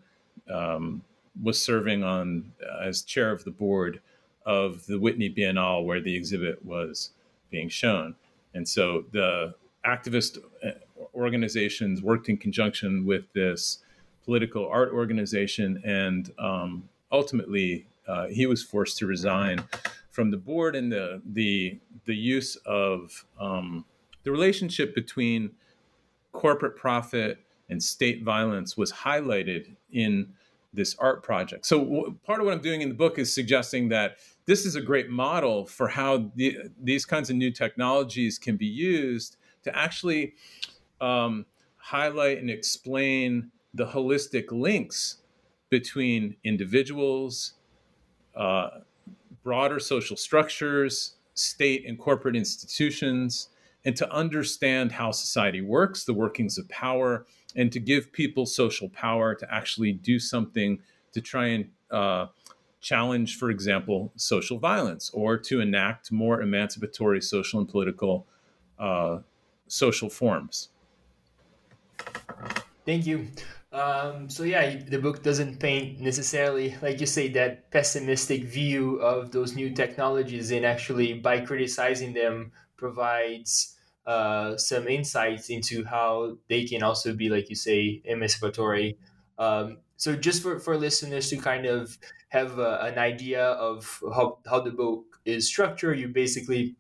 um, 0.52 1.04
was 1.42 1.62
serving 1.62 2.04
on 2.04 2.52
uh, 2.62 2.84
as 2.84 3.02
chair 3.02 3.32
of 3.32 3.44
the 3.44 3.52
board 3.52 4.02
of 4.46 4.86
the 4.86 5.00
Whitney 5.00 5.30
Biennale, 5.30 5.86
where 5.86 6.02
the 6.02 6.16
exhibit 6.16 6.64
was 6.66 7.12
being 7.50 7.70
shown. 7.70 8.16
And 8.54 8.68
so 8.68 9.06
the 9.12 9.56
activist 9.86 10.38
uh, 10.66 10.72
organizations 11.14 12.02
worked 12.02 12.30
in 12.30 12.38
conjunction 12.38 13.06
with 13.06 13.32
this 13.34 13.80
political 14.24 14.68
art 14.68 14.92
organization, 14.92 15.82
and 15.86 16.32
um, 16.38 16.90
ultimately 17.12 17.88
uh, 18.08 18.28
he 18.28 18.46
was 18.46 18.64
forced 18.64 18.98
to 18.98 19.06
resign 19.06 19.64
from 20.12 20.32
the 20.32 20.38
board 20.38 20.76
and 20.76 20.92
the 20.92 21.22
the 21.34 21.80
the 22.06 22.16
use 22.16 22.56
of 22.66 23.26
um, 23.40 23.86
the 24.24 24.32
relationship 24.32 24.94
between 24.94 25.52
corporate 26.32 26.76
profit 26.76 27.40
and 27.72 27.82
state 27.82 28.24
violence 28.24 28.78
was 28.78 28.92
highlighted 28.92 29.76
in 29.92 30.28
this 30.74 30.96
art 31.00 31.24
project. 31.24 31.66
So 31.66 31.80
w- 31.80 32.16
part 32.24 32.40
of 32.40 32.46
what 32.46 32.54
I'm 32.54 32.62
doing 32.62 32.82
in 32.82 32.90
the 32.90 32.96
book 32.96 33.18
is 33.18 33.34
suggesting 33.34 33.90
that 33.90 34.18
this 34.46 34.66
is 34.66 34.76
a 34.76 34.82
great 34.82 35.10
model 35.10 35.66
for 35.66 35.88
how 35.88 36.32
the, 36.36 36.58
these 36.82 37.06
kinds 37.06 37.30
of 37.30 37.36
new 37.38 37.52
technologies 37.52 38.38
can 38.38 38.58
be 38.58 38.68
used 38.68 39.38
to 39.64 39.76
actually 39.76 40.34
um, 41.00 41.46
highlight 41.78 42.38
and 42.40 42.50
explain 42.50 43.52
the 43.74 43.86
holistic 43.86 44.52
links 44.52 45.18
between 45.70 46.36
individuals, 46.44 47.54
uh, 48.36 48.70
broader 49.44 49.80
social 49.80 50.18
structures, 50.18 51.16
state 51.34 51.86
and 51.88 51.98
corporate 51.98 52.36
institutions, 52.36 53.50
and 53.86 53.96
to 53.96 54.12
understand 54.12 54.92
how 54.92 55.12
society 55.12 55.62
works, 55.62 56.04
the 56.04 56.14
workings 56.14 56.58
of 56.58 56.68
power, 56.70 57.26
and 57.56 57.72
to 57.72 57.80
give 57.80 58.12
people 58.12 58.46
social 58.46 58.90
power 58.90 59.36
to 59.36 59.54
actually 59.54 59.92
do 59.92 60.20
something 60.20 60.80
to 61.14 61.22
try 61.22 61.48
and 61.48 61.70
uh, 61.90 62.28
challenge, 62.80 63.38
for 63.38 63.50
example, 63.50 64.12
social 64.16 64.58
violence 64.58 65.10
or 65.14 65.38
to 65.38 65.62
enact 65.62 66.12
more 66.12 66.42
emancipatory 66.42 67.22
social 67.22 67.60
and 67.60 67.70
political 67.70 68.26
uh, 68.80 69.20
social 69.68 70.10
forms. 70.10 70.70
Thank 72.86 73.06
you. 73.06 73.28
Um, 73.72 74.30
so 74.30 74.44
yeah, 74.44 74.76
the 74.76 74.98
book 74.98 75.24
doesn't 75.24 75.60
paint 75.60 76.02
necessarily, 76.02 76.76
like 76.82 77.00
you 77.00 77.06
say, 77.06 77.30
that 77.30 77.72
pessimistic 77.72 78.44
view 78.44 78.98
of 78.98 79.32
those 79.32 79.56
new 79.56 79.70
technologies, 79.70 80.52
and 80.52 80.66
actually 80.66 81.14
by 81.14 81.40
criticizing 81.40 82.14
them 82.14 82.52
provides 82.76 83.78
uh, 84.06 84.58
some 84.58 84.88
insights 84.88 85.50
into 85.50 85.84
how 85.86 86.38
they 86.50 86.66
can 86.66 86.84
also 86.84 87.14
be, 87.14 87.30
like 87.30 87.50
you 87.50 87.56
say, 87.56 88.02
emancipatory. 88.06 88.98
Um, 89.38 89.78
so 89.98 90.16
just 90.16 90.42
for, 90.42 90.60
for 90.60 90.78
listeners 90.78 91.30
to 91.30 91.38
kind 91.38 91.66
of 91.66 91.98
have 92.30 92.60
uh, 92.60 92.80
an 92.82 92.98
idea 92.98 93.44
of 93.44 94.02
how, 94.14 94.40
how 94.50 94.60
the 94.60 94.72
book 94.72 95.06
is 95.26 95.48
structured, 95.48 96.00
you 96.00 96.08
basically 96.08 96.76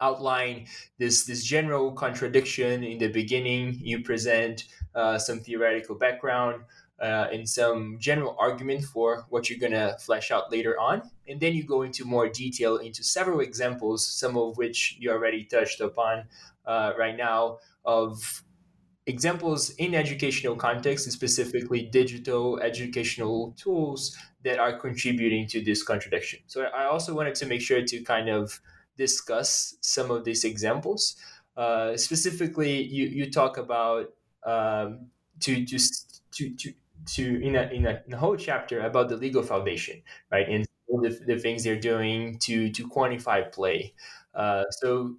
outline 0.00 0.66
this 0.98 1.24
this 1.24 1.42
general 1.44 1.92
contradiction 1.92 2.84
in 2.84 2.98
the 2.98 3.08
beginning. 3.08 3.78
You 3.80 4.02
present 4.02 4.64
uh, 4.94 5.18
some 5.18 5.40
theoretical 5.40 5.94
background 5.94 6.64
uh, 7.00 7.28
and 7.32 7.48
some 7.48 7.98
general 8.00 8.36
argument 8.38 8.84
for 8.84 9.26
what 9.28 9.48
you're 9.48 9.58
gonna 9.58 9.96
flesh 10.00 10.30
out 10.30 10.50
later 10.50 10.78
on, 10.78 11.02
and 11.28 11.40
then 11.40 11.54
you 11.54 11.64
go 11.64 11.82
into 11.82 12.04
more 12.04 12.28
detail 12.28 12.76
into 12.76 13.02
several 13.02 13.40
examples, 13.40 14.06
some 14.06 14.36
of 14.36 14.56
which 14.56 14.96
you 14.98 15.10
already 15.10 15.44
touched 15.44 15.80
upon 15.80 16.24
uh, 16.66 16.92
right 16.98 17.16
now 17.16 17.58
of 17.84 18.42
examples 19.06 19.70
in 19.70 19.94
educational 19.94 20.56
context, 20.56 21.10
specifically 21.10 21.82
digital 21.82 22.58
educational 22.60 23.54
tools 23.56 24.16
that 24.42 24.58
are 24.58 24.78
contributing 24.78 25.46
to 25.46 25.62
this 25.62 25.82
contradiction. 25.82 26.40
So 26.46 26.64
I 26.64 26.84
also 26.86 27.14
wanted 27.14 27.36
to 27.36 27.46
make 27.46 27.60
sure 27.60 27.82
to 27.82 28.00
kind 28.02 28.28
of 28.28 28.60
discuss 28.96 29.76
some 29.80 30.10
of 30.10 30.24
these 30.24 30.44
examples. 30.44 31.16
Uh, 31.56 31.96
specifically, 31.96 32.82
you, 32.82 33.06
you 33.06 33.30
talk 33.30 33.58
about 33.58 34.06
um, 34.44 35.06
to, 35.40 35.64
to, 35.64 35.78
to, 36.32 36.54
to, 36.56 36.72
to 37.06 37.42
in, 37.42 37.56
a, 37.56 37.62
in, 37.62 37.86
a, 37.86 38.02
in 38.06 38.12
a 38.12 38.16
whole 38.16 38.36
chapter 38.36 38.80
about 38.80 39.08
the 39.08 39.16
Lego 39.16 39.42
Foundation, 39.42 40.02
right? 40.30 40.48
And 40.48 40.66
the, 40.88 41.18
the 41.26 41.38
things 41.38 41.62
they're 41.64 41.80
doing 41.80 42.38
to, 42.40 42.70
to 42.70 42.88
quantify 42.88 43.50
play. 43.52 43.94
Uh, 44.34 44.64
so 44.70 45.16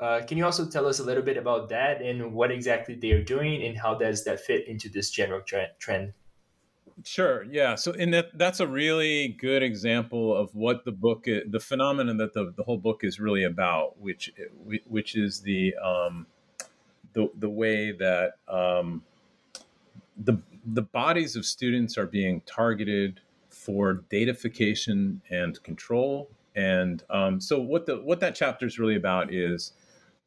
uh, 0.00 0.22
can 0.26 0.38
you 0.38 0.44
also 0.44 0.66
tell 0.66 0.86
us 0.86 0.98
a 0.98 1.04
little 1.04 1.22
bit 1.22 1.36
about 1.36 1.68
that 1.68 2.00
and 2.00 2.32
what 2.32 2.50
exactly 2.50 2.94
they 2.94 3.12
are 3.12 3.22
doing 3.22 3.62
and 3.62 3.78
how 3.78 3.94
does 3.94 4.24
that 4.24 4.40
fit 4.40 4.66
into 4.66 4.88
this 4.88 5.10
general 5.10 5.42
trend? 5.42 6.12
Sure. 7.04 7.44
Yeah. 7.44 7.74
So, 7.76 7.92
in 7.92 8.10
that, 8.10 8.36
that's 8.36 8.60
a 8.60 8.66
really 8.66 9.28
good 9.28 9.62
example 9.62 10.36
of 10.36 10.54
what 10.54 10.84
the 10.84 10.92
book, 10.92 11.24
is, 11.26 11.42
the 11.50 11.60
phenomenon 11.60 12.16
that 12.18 12.34
the, 12.34 12.52
the 12.56 12.62
whole 12.62 12.78
book 12.78 13.04
is 13.04 13.18
really 13.20 13.44
about, 13.44 13.98
which 13.98 14.32
which 14.86 15.16
is 15.16 15.40
the 15.40 15.74
um, 15.76 16.26
the 17.12 17.30
the 17.38 17.48
way 17.48 17.92
that 17.92 18.32
um, 18.48 19.02
the 20.16 20.42
the 20.66 20.82
bodies 20.82 21.36
of 21.36 21.46
students 21.46 21.96
are 21.96 22.06
being 22.06 22.42
targeted 22.42 23.20
for 23.48 24.04
datafication 24.10 25.20
and 25.30 25.62
control. 25.62 26.28
And 26.54 27.02
um, 27.08 27.40
so, 27.40 27.60
what 27.60 27.86
the 27.86 27.96
what 27.96 28.20
that 28.20 28.34
chapter 28.34 28.66
is 28.66 28.78
really 28.78 28.96
about 28.96 29.32
is 29.32 29.72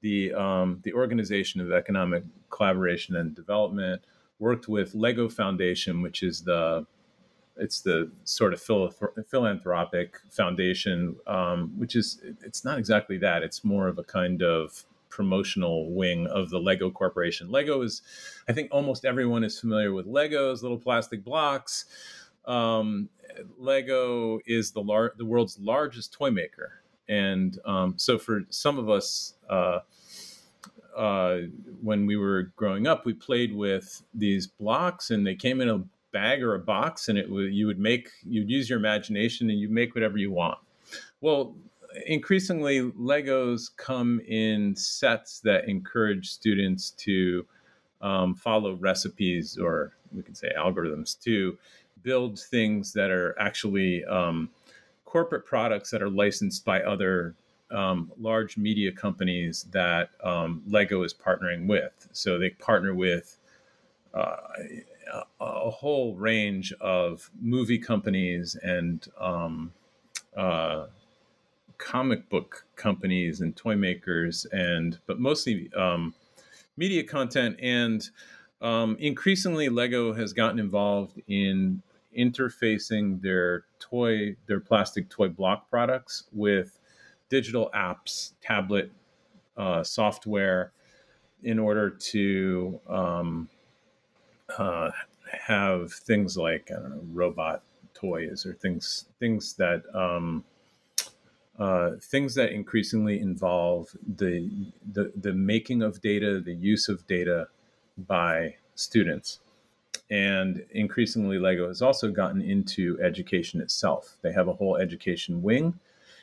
the 0.04 0.34
um, 0.34 0.80
the 0.84 0.94
Organization 0.94 1.62
of 1.62 1.72
Economic 1.72 2.24
Collaboration 2.52 3.16
and 3.16 3.34
Development 3.34 4.02
worked 4.38 4.68
with 4.68 4.94
Lego 4.94 5.30
Foundation, 5.30 6.02
which 6.04 6.22
is 6.22 6.42
the 6.42 6.86
it's 7.56 7.82
the 7.82 8.12
sort 8.24 8.54
of 8.54 8.62
philanthropic 9.30 10.18
foundation, 10.30 11.16
um, 11.26 11.72
which 11.78 11.96
is 11.96 12.20
it's 12.44 12.66
not 12.66 12.78
exactly 12.78 13.18
that. 13.20 13.44
It's 13.44 13.64
more 13.64 13.88
of 13.88 13.98
a 13.98 14.04
kind 14.04 14.44
of 14.44 14.84
promotional 15.10 15.92
wing 15.94 16.28
of 16.28 16.50
the 16.50 16.60
Lego 16.60 16.90
Corporation. 16.90 17.52
Lego 17.52 17.82
is, 17.84 18.02
I 18.50 18.54
think, 18.54 18.70
almost 18.72 19.06
everyone 19.06 19.44
is 19.44 19.60
familiar 19.60 19.94
with 19.94 20.08
Legos, 20.08 20.64
little 20.64 20.80
plastic 20.80 21.24
blocks. 21.24 21.86
um, 22.46 23.10
Lego 23.58 24.40
is 24.46 24.72
the 24.72 24.82
lar- 24.82 25.14
the 25.18 25.26
world's 25.26 25.58
largest 25.60 26.14
toy 26.14 26.30
maker, 26.32 26.83
and 27.10 27.60
um, 27.66 27.94
so 27.98 28.18
for 28.18 28.44
some 28.50 28.78
of 28.78 28.90
us, 28.90 29.34
uh, 29.50 29.80
uh, 30.96 31.38
when 31.82 32.06
we 32.06 32.16
were 32.16 32.52
growing 32.56 32.88
up, 32.88 33.06
we 33.06 33.14
played 33.14 33.56
with 33.56 34.04
these 34.14 34.48
blocks, 34.48 35.12
and 35.12 35.26
they 35.26 35.36
came 35.36 35.62
in 35.62 35.70
a 35.70 35.82
bag 36.12 36.44
or 36.44 36.56
a 36.56 36.60
box, 36.60 37.10
and 37.10 37.18
it 37.18 37.28
you 37.30 37.68
would 37.68 37.80
make 37.80 38.10
you'd 38.28 38.50
use 38.50 38.70
your 38.70 38.80
imagination 38.80 39.50
and 39.50 39.60
you 39.60 39.70
make 39.70 39.96
whatever 39.96 40.18
you 40.18 40.32
want. 40.32 40.58
Well, 41.22 41.56
increasingly, 42.06 42.82
Legos 42.92 43.70
come 43.76 44.20
in 44.28 44.76
sets 44.76 45.40
that 45.42 45.68
encourage 45.68 46.30
students 46.30 46.92
to 46.92 47.46
um, 48.02 48.36
follow 48.36 48.76
recipes 48.76 49.58
or 49.58 49.94
we 50.12 50.22
could 50.22 50.38
say 50.38 50.52
algorithms 50.58 51.20
to 51.24 51.58
build 52.04 52.40
things 52.40 52.94
that 52.94 53.10
are 53.10 53.36
actually 53.40 54.04
um, 54.06 54.50
corporate 55.14 55.46
products 55.46 55.92
that 55.92 56.02
are 56.02 56.10
licensed 56.10 56.66
by 56.66 56.82
other 56.82 57.36
um, 57.70 58.12
large 58.20 58.58
media 58.58 58.92
companies 58.92 59.68
that 59.72 60.10
um, 60.24 60.64
Lego 60.68 61.04
is 61.04 61.14
partnering 61.14 61.68
with. 61.68 62.08
So 62.14 62.40
they 62.40 62.50
partner 62.50 62.96
with 62.96 63.38
uh, 64.16 64.38
a, 65.40 65.70
whole 65.70 66.16
range 66.16 66.74
of 66.82 67.30
movie 67.40 67.78
companies 67.78 68.56
and 68.64 69.06
um, 69.20 69.72
uh, 70.36 70.88
comic 71.78 72.28
book 72.30 72.66
companies 72.76 73.42
and 73.42 73.56
toy 73.56 73.76
makers, 73.76 74.48
and 74.52 74.98
but 75.06 75.20
mostly 75.20 75.72
um, 75.76 76.16
media 76.76 77.04
content 77.04 77.60
and 77.62 78.10
um, 78.64 78.98
increasingly 79.00 79.70
lego 79.70 80.14
has 80.14 80.34
gotten 80.34 80.58
involved 80.58 81.22
in 81.28 81.84
interfacing 82.18 83.22
their 83.22 83.66
toy 83.80 84.36
their 84.48 84.60
plastic 84.60 85.10
toy 85.10 85.28
block 85.28 85.70
products 85.70 86.26
with 86.32 86.80
digital 87.30 87.70
apps 87.74 88.34
tablet 88.42 88.92
uh, 89.58 89.84
software 89.84 90.72
in 91.44 91.60
order 91.60 91.90
to 91.90 92.80
um, 92.88 93.50
uh, 94.58 94.92
have 95.32 95.92
things 95.92 96.38
like 96.38 96.70
I 96.72 96.82
don't 96.82 96.90
know 96.92 97.04
robot 97.12 97.64
toys 97.94 98.46
or 98.46 98.54
things 98.54 99.06
things 99.20 99.54
that 99.54 99.84
um, 99.96 100.44
uh, 101.60 101.92
things 102.02 102.36
that 102.36 102.52
increasingly 102.52 103.20
involve 103.20 103.96
the, 104.18 104.72
the 104.92 105.12
the 105.16 105.34
making 105.34 105.84
of 105.84 106.02
data, 106.02 106.40
the 106.40 106.54
use 106.56 106.90
of 106.90 107.06
data 107.08 107.48
by 107.98 108.56
students. 108.76 109.40
And 110.14 110.64
increasingly, 110.70 111.40
Lego 111.40 111.68
has 111.70 111.82
also 111.82 112.12
gotten 112.12 112.40
into 112.40 113.00
education 113.02 113.60
itself. 113.60 114.18
They 114.22 114.32
have 114.32 114.48
a 114.48 114.54
whole 114.54 114.78
education 114.78 115.42
wing, 115.42 115.80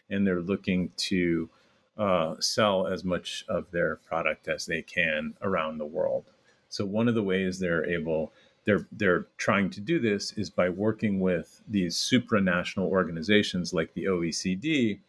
and 0.08 0.24
they're 0.24 0.40
looking 0.40 0.92
to 1.08 1.50
uh, 1.98 2.36
sell 2.38 2.86
as 2.86 3.02
much 3.02 3.44
of 3.48 3.68
their 3.72 3.96
product 3.96 4.46
as 4.46 4.64
they 4.64 4.80
can 4.80 5.34
around 5.42 5.78
the 5.78 5.86
world. 5.86 6.26
So 6.68 6.86
one 6.86 7.08
of 7.08 7.16
the 7.16 7.22
ways 7.24 7.58
they're 7.58 7.84
able 7.84 8.32
they're 8.64 8.86
they're 8.92 9.26
trying 9.38 9.70
to 9.70 9.80
do 9.80 9.98
this 9.98 10.34
is 10.34 10.50
by 10.50 10.68
working 10.68 11.18
with 11.18 11.60
these 11.66 11.96
supranational 11.96 12.84
organizations 12.84 13.74
like 13.74 13.92
the 13.94 14.04
OECD 14.04 15.00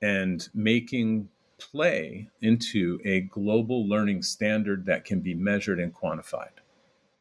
and 0.00 0.48
making 0.54 1.28
play 1.58 2.30
into 2.40 3.00
a 3.04 3.20
global 3.20 3.86
learning 3.86 4.22
standard 4.22 4.86
that 4.86 5.04
can 5.04 5.20
be 5.20 5.34
measured 5.34 5.78
and 5.78 5.92
quantified 5.92 6.63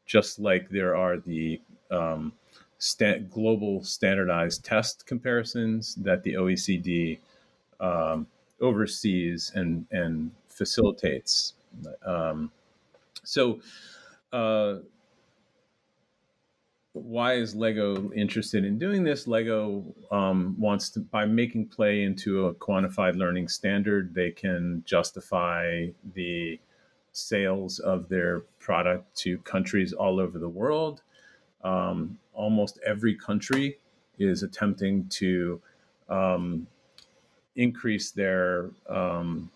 just 0.05 0.39
like 0.39 0.69
there 0.69 0.95
are 0.95 1.17
the 1.17 1.61
um, 1.91 2.33
global 3.29 3.83
standardized 3.83 4.65
test 4.65 5.05
comparisons 5.05 5.95
that 5.95 6.23
the 6.23 6.33
OECD 6.33 7.19
um, 7.79 8.27
oversees 8.61 9.51
and, 9.55 9.85
and 9.91 10.31
facilitates. 10.49 11.53
Um, 12.05 12.51
so, 13.23 13.59
uh, 14.31 14.75
why 16.93 17.33
is 17.33 17.55
Lego 17.55 18.11
interested 18.13 18.63
in 18.63 18.77
doing 18.77 19.03
this? 19.03 19.27
Lego 19.27 19.83
um, 20.11 20.55
wants 20.59 20.89
to, 20.91 20.99
by 20.99 21.25
making 21.25 21.67
play 21.67 22.03
into 22.03 22.45
a 22.45 22.53
quantified 22.53 23.15
learning 23.15 23.47
standard, 23.47 24.13
they 24.13 24.29
can 24.29 24.83
justify 24.85 25.87
the 26.13 26.59
sales 27.13 27.79
of 27.79 28.09
their 28.09 28.41
product 28.59 29.15
to 29.17 29.37
countries 29.39 29.93
all 29.93 30.19
over 30.19 30.37
the 30.39 30.49
world. 30.49 31.01
Um, 31.63 32.19
almost 32.33 32.79
every 32.85 33.15
country 33.15 33.77
is 34.19 34.43
attempting 34.43 35.07
to 35.09 35.61
um, 36.09 36.67
increase 37.55 38.11
their 38.11 38.71
um, 38.89 39.49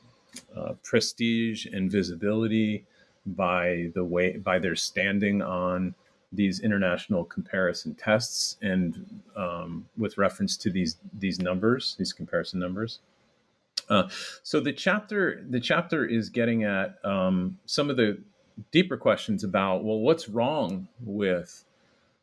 uh, 0.56 0.74
prestige 0.84 1.66
and 1.66 1.92
visibility 1.92 2.86
by 3.26 3.92
the 3.94 4.04
way 4.04 4.38
by 4.38 4.58
their 4.58 4.76
standing 4.76 5.42
on 5.42 5.94
these 6.32 6.60
international 6.60 7.24
comparison 7.26 7.96
tests 7.96 8.58
and 8.62 9.22
um, 9.36 9.86
with 9.98 10.18
reference 10.18 10.58
to 10.58 10.70
these 10.70 10.98
these 11.20 11.40
numbers, 11.40 11.96
these 11.98 12.14
comparison 12.14 12.60
numbers. 12.60 13.00
Uh, 13.90 14.08
so 14.44 14.60
the 14.60 14.74
chapter 14.74 15.46
the 15.50 15.60
chapter 15.60 16.06
is 16.06 16.30
getting 16.30 16.64
at 16.64 17.04
um, 17.06 17.58
some 17.66 17.90
of 17.90 17.98
the 17.98 18.18
deeper 18.72 18.98
questions 18.98 19.44
about 19.44 19.84
well, 19.84 20.00
what's 20.00 20.28
wrong 20.28 20.88
with 21.02 21.64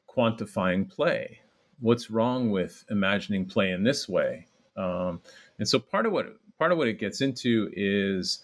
quantifying 0.09 0.88
play? 0.88 1.38
What's 1.81 2.11
wrong 2.11 2.50
with 2.50 2.85
imagining 2.90 3.46
play 3.46 3.70
in 3.70 3.83
this 3.83 4.09
way? 4.09 4.46
Um, 4.77 5.20
and 5.59 5.68
so 5.68 5.79
part 5.79 6.07
of 6.07 6.12
what 6.12 6.37
part 6.59 6.72
of 6.72 6.79
what 6.79 6.88
it 6.88 6.98
gets 6.98 7.20
into 7.20 7.70
is 7.74 8.40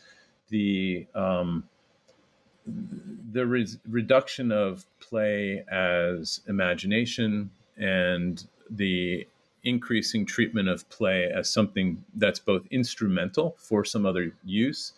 the 0.48 1.06
um, 1.14 1.64
the 3.32 3.46
re- 3.46 3.66
reduction 3.88 4.52
of 4.52 4.84
play 5.00 5.64
as 5.70 6.40
imagination 6.48 7.50
and 7.76 8.46
the 8.70 9.26
increasing 9.64 10.24
treatment 10.24 10.68
of 10.68 10.88
play 10.88 11.30
as 11.30 11.50
something 11.50 12.02
that's 12.14 12.38
both 12.38 12.66
instrumental 12.70 13.56
for 13.58 13.84
some 13.84 14.06
other 14.06 14.32
use 14.44 14.92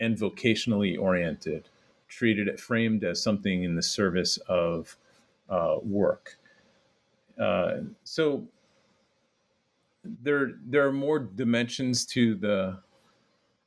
and 0.00 0.16
vocationally 0.16 0.98
oriented, 0.98 1.68
treated 2.08 2.48
it 2.48 2.60
framed 2.60 3.04
as 3.04 3.22
something 3.22 3.62
in 3.64 3.76
the 3.76 3.82
service 3.82 4.36
of 4.48 4.96
uh, 5.48 5.76
work. 5.82 6.36
Uh, 7.40 7.78
so 8.04 8.46
there 10.04 10.52
there 10.66 10.86
are 10.86 10.92
more 10.92 11.18
dimensions 11.18 12.04
to 12.04 12.34
the 12.34 12.78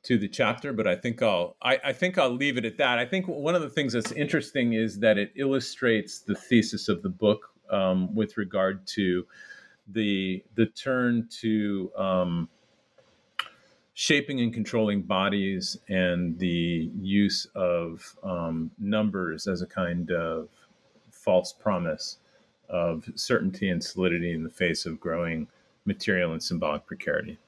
to 0.02 0.18
the 0.18 0.28
chapter, 0.28 0.72
but 0.72 0.86
I 0.86 0.94
think 0.94 1.22
I'll 1.22 1.56
I, 1.62 1.80
I, 1.86 1.92
think 1.92 2.16
I'll 2.16 2.30
leave 2.30 2.58
it 2.58 2.64
at 2.64 2.76
that. 2.78 2.98
I 2.98 3.06
think 3.06 3.26
one 3.26 3.56
of 3.56 3.62
the 3.62 3.68
things 3.68 3.92
that's 3.92 4.12
interesting 4.12 4.74
is 4.74 5.00
that 5.00 5.18
it 5.18 5.32
illustrates 5.34 6.20
the 6.20 6.36
thesis 6.36 6.88
of 6.88 7.02
the 7.02 7.08
book 7.08 7.50
um, 7.70 8.14
with 8.14 8.36
regard 8.36 8.86
to 8.88 9.26
the 9.92 10.42
the 10.54 10.66
turn 10.66 11.28
to 11.40 11.90
um, 11.96 12.48
shaping 13.94 14.40
and 14.40 14.52
controlling 14.52 15.02
bodies 15.02 15.78
and 15.88 16.38
the 16.38 16.90
use 17.00 17.46
of 17.54 18.16
um, 18.22 18.70
numbers 18.78 19.46
as 19.46 19.62
a 19.62 19.66
kind 19.66 20.10
of 20.10 20.48
false 21.10 21.52
promise 21.52 22.18
of 22.68 23.08
certainty 23.14 23.70
and 23.70 23.82
solidity 23.82 24.32
in 24.32 24.42
the 24.42 24.50
face 24.50 24.86
of 24.86 25.00
growing 25.00 25.46
material 25.84 26.32
and 26.32 26.42
symbolic 26.42 26.84
precarity. 26.84 27.38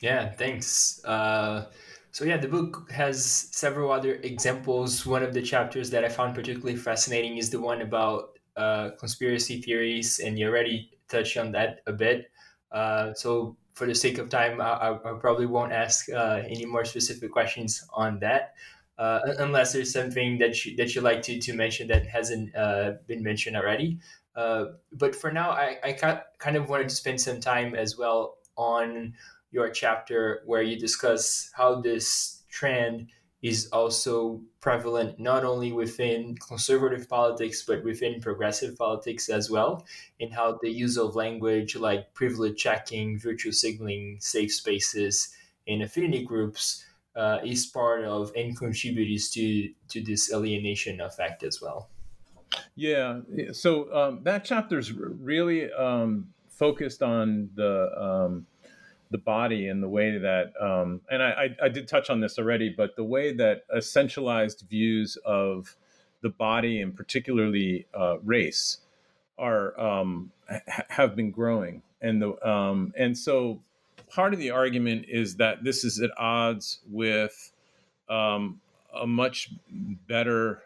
Yeah, 0.00 0.30
thanks. 0.30 1.04
Uh, 1.04 1.66
so 2.10 2.24
yeah, 2.24 2.36
the 2.36 2.48
book 2.48 2.90
has 2.90 3.24
several 3.24 3.92
other 3.92 4.14
examples. 4.22 5.04
One 5.06 5.22
of 5.22 5.34
the 5.34 5.42
chapters 5.42 5.90
that 5.90 6.04
I 6.04 6.08
found 6.08 6.34
particularly 6.34 6.76
fascinating 6.76 7.36
is 7.36 7.50
the 7.50 7.60
one 7.60 7.82
about 7.82 8.37
uh, 8.58 8.90
conspiracy 8.98 9.62
theories, 9.62 10.18
and 10.18 10.38
you 10.38 10.48
already 10.48 10.90
touched 11.08 11.36
on 11.36 11.52
that 11.52 11.80
a 11.86 11.92
bit. 11.92 12.30
Uh, 12.72 13.14
so, 13.14 13.56
for 13.74 13.86
the 13.86 13.94
sake 13.94 14.18
of 14.18 14.28
time, 14.28 14.60
I, 14.60 14.90
I 15.04 15.12
probably 15.20 15.46
won't 15.46 15.72
ask 15.72 16.10
uh, 16.10 16.42
any 16.44 16.66
more 16.66 16.84
specific 16.84 17.30
questions 17.30 17.86
on 17.94 18.18
that, 18.18 18.54
uh, 18.98 19.20
unless 19.38 19.72
there's 19.72 19.92
something 19.92 20.38
that 20.38 20.66
you 20.66 20.76
that 20.76 20.94
you 20.94 21.00
like 21.00 21.22
to 21.22 21.38
to 21.38 21.52
mention 21.54 21.86
that 21.88 22.06
hasn't 22.06 22.54
uh, 22.56 22.94
been 23.06 23.22
mentioned 23.22 23.56
already. 23.56 23.98
but 24.34 25.14
for 25.14 25.30
now, 25.30 25.50
I, 25.50 25.78
I 25.84 25.92
kind 26.38 26.56
of 26.56 26.68
wanted 26.68 26.88
to 26.88 26.96
spend 26.96 27.20
some 27.20 27.40
time 27.40 27.74
as 27.74 27.96
well 27.96 28.38
on 28.56 29.14
your 29.50 29.70
chapter 29.70 30.42
where 30.44 30.62
you 30.62 30.78
discuss 30.78 31.50
how 31.54 31.80
this 31.80 32.42
trend 32.50 33.08
is 33.42 33.68
also 33.68 34.40
prevalent 34.60 35.18
not 35.18 35.44
only 35.44 35.72
within 35.72 36.36
conservative 36.36 37.08
politics 37.08 37.62
but 37.62 37.84
within 37.84 38.20
progressive 38.20 38.76
politics 38.76 39.28
as 39.28 39.50
well 39.50 39.86
in 40.18 40.30
how 40.30 40.58
the 40.62 40.70
use 40.70 40.96
of 40.96 41.14
language 41.14 41.76
like 41.76 42.12
privilege 42.14 42.60
checking 42.60 43.18
virtue 43.18 43.52
signaling 43.52 44.16
safe 44.20 44.52
spaces 44.52 45.34
and 45.68 45.82
affinity 45.82 46.24
groups 46.24 46.84
uh, 47.14 47.38
is 47.44 47.66
part 47.66 48.04
of 48.04 48.32
and 48.36 48.56
contributes 48.56 49.30
to 49.30 49.72
to 49.88 50.02
this 50.02 50.32
alienation 50.32 51.00
effect 51.00 51.42
as 51.42 51.60
well 51.60 51.88
Yeah. 53.32 53.52
So 53.52 53.92
um, 53.94 54.20
that 54.24 54.44
chapter 54.44 54.78
is 54.78 54.92
really 54.92 55.72
um, 55.72 56.28
focused 56.48 57.02
on 57.02 57.50
the 57.54 57.90
um, 58.00 58.46
the 59.10 59.18
body 59.18 59.68
and 59.68 59.82
the 59.82 59.88
way 59.88 60.18
that, 60.18 60.52
um, 60.60 61.00
and 61.10 61.22
I, 61.22 61.56
I, 61.62 61.68
did 61.68 61.88
touch 61.88 62.10
on 62.10 62.20
this 62.20 62.38
already, 62.38 62.68
but 62.68 62.94
the 62.96 63.04
way 63.04 63.32
that 63.32 63.62
essentialized 63.74 64.68
views 64.68 65.16
of 65.24 65.74
the 66.20 66.28
body 66.28 66.82
and 66.82 66.94
particularly 66.94 67.86
uh, 67.94 68.18
race 68.22 68.78
are 69.38 69.78
um, 69.80 70.30
ha- 70.50 70.82
have 70.88 71.16
been 71.16 71.30
growing, 71.30 71.82
and 72.02 72.20
the 72.20 72.48
um, 72.48 72.92
and 72.98 73.16
so 73.16 73.60
part 74.10 74.34
of 74.34 74.40
the 74.40 74.50
argument 74.50 75.06
is 75.08 75.36
that 75.36 75.62
this 75.64 75.84
is 75.84 76.00
at 76.00 76.10
odds 76.18 76.80
with 76.90 77.52
um, 78.08 78.60
a 78.94 79.06
much 79.06 79.50
better 80.08 80.62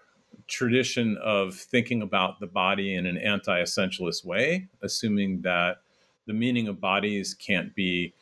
tradition 0.49 1.17
of 1.23 1.55
thinking 1.55 2.03
about 2.03 2.41
the 2.41 2.47
body 2.47 2.95
in 2.95 3.07
an 3.07 3.17
anti-essentialist 3.17 4.25
way, 4.25 4.69
assuming 4.83 5.43
that 5.43 5.79
the 6.27 6.33
meaning 6.33 6.69
of 6.69 6.81
bodies 6.81 7.35
can't 7.35 7.75
be 7.75 8.15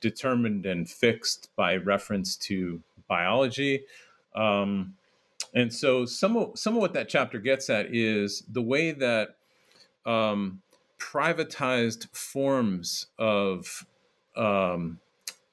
determined 0.00 0.66
and 0.66 0.88
fixed 0.88 1.50
by 1.56 1.76
reference 1.76 2.36
to 2.36 2.82
biology. 3.08 3.84
Um, 4.34 4.94
and 5.54 5.72
so 5.72 6.04
some 6.04 6.36
of 6.36 6.58
some 6.58 6.74
of 6.74 6.80
what 6.80 6.94
that 6.94 7.08
chapter 7.08 7.38
gets 7.38 7.70
at 7.70 7.94
is 7.94 8.42
the 8.50 8.62
way 8.62 8.90
that 8.92 9.36
um, 10.04 10.62
privatized 10.98 12.08
forms 12.14 13.06
of 13.18 13.86
um, 14.36 14.98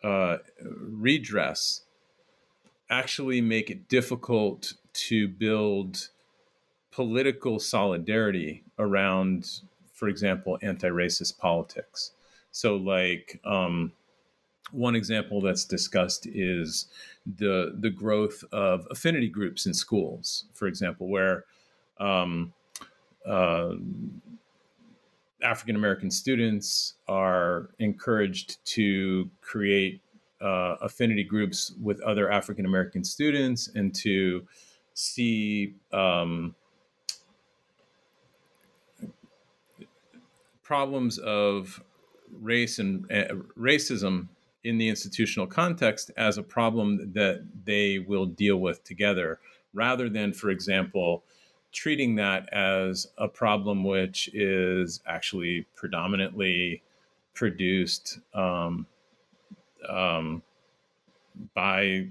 uh, 0.03 0.37
redress 0.61 1.81
actually 2.89 3.41
make 3.41 3.69
it 3.69 3.87
difficult 3.87 4.73
to 4.93 5.27
build 5.27 6.09
political 6.91 7.59
solidarity 7.59 8.63
around, 8.77 9.61
for 9.93 10.09
example, 10.09 10.57
anti-racist 10.61 11.37
politics. 11.37 12.11
So, 12.51 12.75
like 12.75 13.39
um, 13.45 13.93
one 14.71 14.95
example 14.95 15.41
that's 15.41 15.65
discussed 15.65 16.27
is 16.27 16.87
the 17.37 17.75
the 17.79 17.89
growth 17.89 18.43
of 18.51 18.87
affinity 18.89 19.27
groups 19.27 19.65
in 19.65 19.73
schools, 19.73 20.45
for 20.53 20.67
example, 20.67 21.07
where 21.07 21.45
um, 21.99 22.53
uh, 23.25 23.73
African 25.43 25.75
American 25.75 26.11
students 26.11 26.95
are 27.07 27.69
encouraged 27.79 28.63
to 28.65 29.29
create 29.41 30.01
uh, 30.41 30.75
affinity 30.81 31.23
groups 31.23 31.73
with 31.81 32.01
other 32.01 32.31
African 32.31 32.65
American 32.65 33.03
students 33.03 33.69
and 33.75 33.93
to 33.95 34.45
see 34.93 35.75
um, 35.93 36.55
problems 40.63 41.17
of 41.19 41.83
race 42.39 42.79
and 42.79 43.05
uh, 43.11 43.35
racism 43.57 44.27
in 44.63 44.77
the 44.77 44.87
institutional 44.87 45.47
context 45.47 46.11
as 46.17 46.37
a 46.37 46.43
problem 46.43 47.11
that 47.13 47.45
they 47.65 47.99
will 47.99 48.25
deal 48.25 48.57
with 48.57 48.83
together 48.83 49.39
rather 49.73 50.09
than 50.09 50.33
for 50.33 50.49
example 50.49 51.23
treating 51.71 52.15
that 52.15 52.51
as 52.53 53.07
a 53.17 53.27
problem 53.27 53.83
which 53.83 54.29
is 54.33 55.01
actually 55.07 55.65
predominantly 55.75 56.81
produced 57.33 58.19
um, 58.33 58.85
um, 59.87 60.41
by 61.53 62.07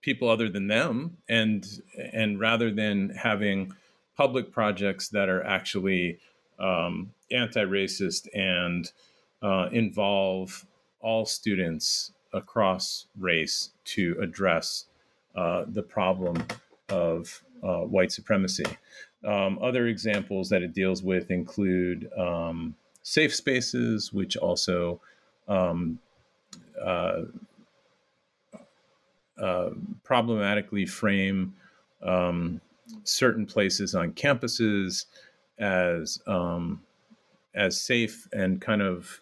people 0.00 0.28
other 0.28 0.48
than 0.48 0.68
them, 0.68 1.16
and 1.28 1.82
and 2.12 2.38
rather 2.38 2.70
than 2.70 3.10
having 3.10 3.72
public 4.16 4.52
projects 4.52 5.08
that 5.08 5.28
are 5.28 5.44
actually 5.44 6.18
um, 6.58 7.12
anti-racist 7.30 8.28
and 8.34 8.92
uh, 9.42 9.68
involve 9.72 10.64
all 11.06 11.24
students 11.24 12.10
across 12.32 13.06
race 13.16 13.70
to 13.84 14.16
address 14.20 14.86
uh, 15.36 15.64
the 15.68 15.82
problem 15.82 16.36
of 16.88 17.44
uh, 17.62 17.82
white 17.82 18.10
supremacy. 18.10 18.64
Um, 19.24 19.56
other 19.62 19.86
examples 19.86 20.48
that 20.48 20.62
it 20.62 20.74
deals 20.74 21.04
with 21.04 21.30
include 21.30 22.10
um, 22.18 22.74
safe 23.04 23.32
spaces, 23.32 24.12
which 24.12 24.36
also 24.36 25.00
um, 25.46 26.00
uh, 26.84 27.22
uh, 29.40 29.70
problematically 30.02 30.86
frame 30.86 31.54
um, 32.02 32.60
certain 33.04 33.46
places 33.46 33.94
on 33.94 34.10
campuses 34.10 35.04
as 35.60 36.18
um, 36.26 36.82
as 37.54 37.80
safe 37.80 38.26
and 38.32 38.60
kind 38.60 38.82
of 38.82 39.20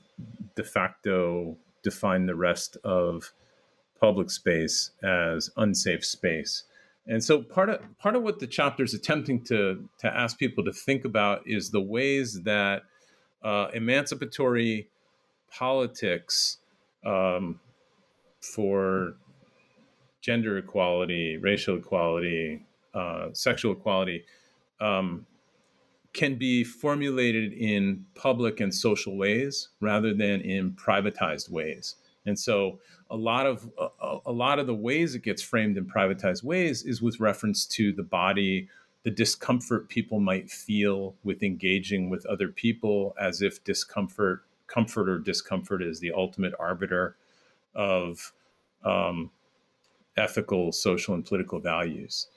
de 0.57 0.65
facto 0.65 1.57
define 1.85 2.27
the 2.27 2.35
rest 2.35 2.77
of 2.83 3.33
public 4.01 4.31
space 4.31 4.91
as 5.03 5.51
unsafe 5.57 6.05
space. 6.05 6.65
And 7.07 7.23
so 7.23 7.43
part 7.43 7.69
of 7.69 7.81
part 7.99 8.17
of 8.17 8.23
what 8.23 8.41
the 8.41 8.47
chapter 8.47 8.83
is 8.83 8.95
attempting 8.95 9.45
to 9.45 9.89
to 9.99 10.07
ask 10.09 10.39
people 10.39 10.65
to 10.65 10.73
think 10.73 11.05
about 11.05 11.43
is 11.47 11.71
the 11.71 11.81
ways 11.81 12.43
that 12.43 12.83
uh, 13.43 13.69
emancipatory 13.75 14.89
politics 15.51 16.59
um, 17.05 17.61
for 18.41 19.17
gender 20.23 20.57
equality, 20.57 21.37
racial 21.37 21.77
equality, 21.77 22.65
uh, 22.95 23.29
sexual 23.35 23.73
equality 23.73 24.25
um, 24.81 25.27
can 26.15 26.37
be 26.37 26.65
formulated 26.65 27.53
in 27.53 28.07
public 28.15 28.61
and 28.61 28.73
social 28.73 29.17
ways 29.17 29.69
rather 29.81 30.15
than 30.15 30.41
in 30.41 30.73
privatized 30.73 31.51
ways. 31.51 31.97
And 32.25 32.39
so 32.39 32.79
a 33.11 33.17
lot 33.17 33.47
of 33.47 33.71
a, 33.79 34.19
a, 34.27 34.33
lot 34.33 34.59
of 34.59 34.67
the 34.67 34.75
ways 34.75 35.15
it 35.15 35.23
gets 35.23 35.43
framed 35.43 35.77
in 35.77 35.85
privatized 35.85 36.43
ways 36.43 36.83
is 36.85 37.03
with 37.03 37.21
reference 37.21 37.67
to 37.67 37.93
the 37.93 38.03
body, 38.03 38.69
the 39.03 39.11
discomfort 39.11 39.89
people 39.89 40.21
might 40.21 40.51
feel 40.51 41.15
with 41.25 41.43
engaging 41.43 42.09
with 42.09 42.25
other 42.27 42.49
people 42.49 43.15
as 43.21 43.43
if 43.43 43.63
discomfort 43.65 44.45
comfort 44.67 45.09
or 45.09 45.19
discomfort 45.19 45.83
is 45.83 46.01
the 46.01 46.13
ultimate 46.13 46.55
arbiter 46.59 47.17
of 47.75 48.33
um, 48.85 49.31
ethical, 50.17 50.73
social, 50.73 51.15
and 51.15 51.27
political 51.27 51.61
values. 51.61 52.29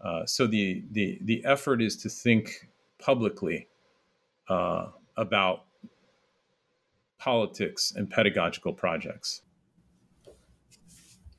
Uh, 0.00 0.24
so 0.24 0.46
the, 0.46 0.82
the 0.92 1.18
the 1.22 1.44
effort 1.44 1.82
is 1.82 1.96
to 1.96 2.08
think 2.08 2.68
publicly 3.04 3.68
uh, 4.48 4.86
about 5.16 5.64
politics 7.18 7.92
and 7.94 8.08
pedagogical 8.08 8.72
projects. 8.72 9.42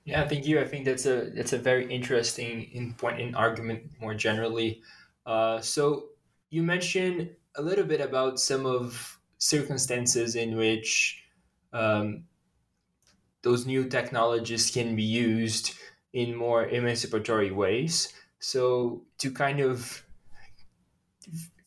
Yeah, 0.06 0.28
thank 0.28 0.46
you. 0.46 0.60
I 0.60 0.66
think 0.66 0.86
that's 0.86 1.08
a 1.08 1.32
that's 1.34 1.54
a 1.54 1.58
very 1.58 1.92
interesting 1.92 2.70
in 2.72 2.94
point 2.94 3.20
in 3.20 3.34
argument 3.34 3.82
more 4.00 4.14
generally. 4.14 4.84
Uh, 5.26 5.60
so 5.62 6.10
you 6.52 6.62
mentioned 6.62 7.32
a 7.56 7.62
little 7.62 7.86
bit 7.86 8.02
about 8.02 8.40
some 8.40 8.68
of 8.68 9.20
circumstances 9.40 10.36
in 10.36 10.58
which 10.58 11.24
um, 11.74 12.26
those 13.42 13.66
new 13.66 13.90
technologies 13.90 14.70
can 14.70 14.96
be 14.96 15.04
used 15.04 15.74
in 16.14 16.36
more 16.36 16.68
emancipatory 16.68 17.52
ways. 17.52 18.14
So 18.40 19.06
to 19.18 19.32
kind 19.32 19.60
of 19.60 20.05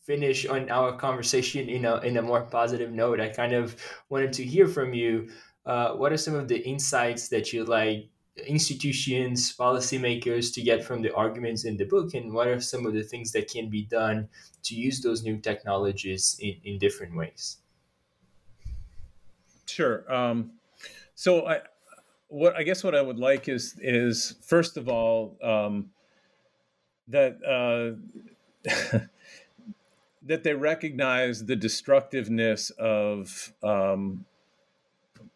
finish 0.09 0.47
on 0.47 0.67
our 0.71 0.97
conversation 0.97 1.69
in 1.69 1.85
a 1.85 1.97
in 1.99 2.17
a 2.17 2.21
more 2.21 2.41
positive 2.41 2.91
note, 2.91 3.19
I 3.19 3.29
kind 3.29 3.53
of 3.53 3.75
wanted 4.09 4.33
to 4.33 4.43
hear 4.43 4.67
from 4.67 4.91
you. 4.95 5.29
Uh, 5.67 5.89
what 5.93 6.11
are 6.11 6.17
some 6.17 6.33
of 6.33 6.47
the 6.47 6.57
insights 6.67 7.29
that 7.29 7.53
you 7.53 7.63
like 7.63 8.09
institutions, 8.47 9.55
policymakers 9.55 10.51
to 10.55 10.61
get 10.63 10.83
from 10.83 11.03
the 11.03 11.13
arguments 11.13 11.63
in 11.63 11.77
the 11.77 11.85
book, 11.85 12.15
and 12.15 12.33
what 12.33 12.47
are 12.47 12.59
some 12.59 12.87
of 12.87 12.93
the 12.93 13.03
things 13.03 13.31
that 13.33 13.51
can 13.51 13.69
be 13.69 13.83
done 13.85 14.27
to 14.63 14.73
use 14.73 14.99
those 15.01 15.21
new 15.21 15.37
technologies 15.37 16.39
in, 16.41 16.55
in 16.63 16.79
different 16.79 17.15
ways? 17.15 17.57
Sure. 19.67 20.11
Um, 20.11 20.53
so 21.13 21.45
I, 21.45 21.59
what 22.29 22.55
I 22.55 22.63
guess 22.63 22.83
what 22.83 22.95
I 22.95 23.01
would 23.03 23.19
like 23.19 23.47
is 23.47 23.75
is 23.79 24.35
first 24.41 24.75
of 24.75 24.89
all 24.89 25.37
um, 25.43 25.91
that 27.09 27.37
uh, 27.45 27.93
that 30.21 30.43
they 30.43 30.53
recognize 30.53 31.45
the 31.45 31.55
destructiveness 31.55 32.71
of 32.71 33.53
um, 33.63 34.25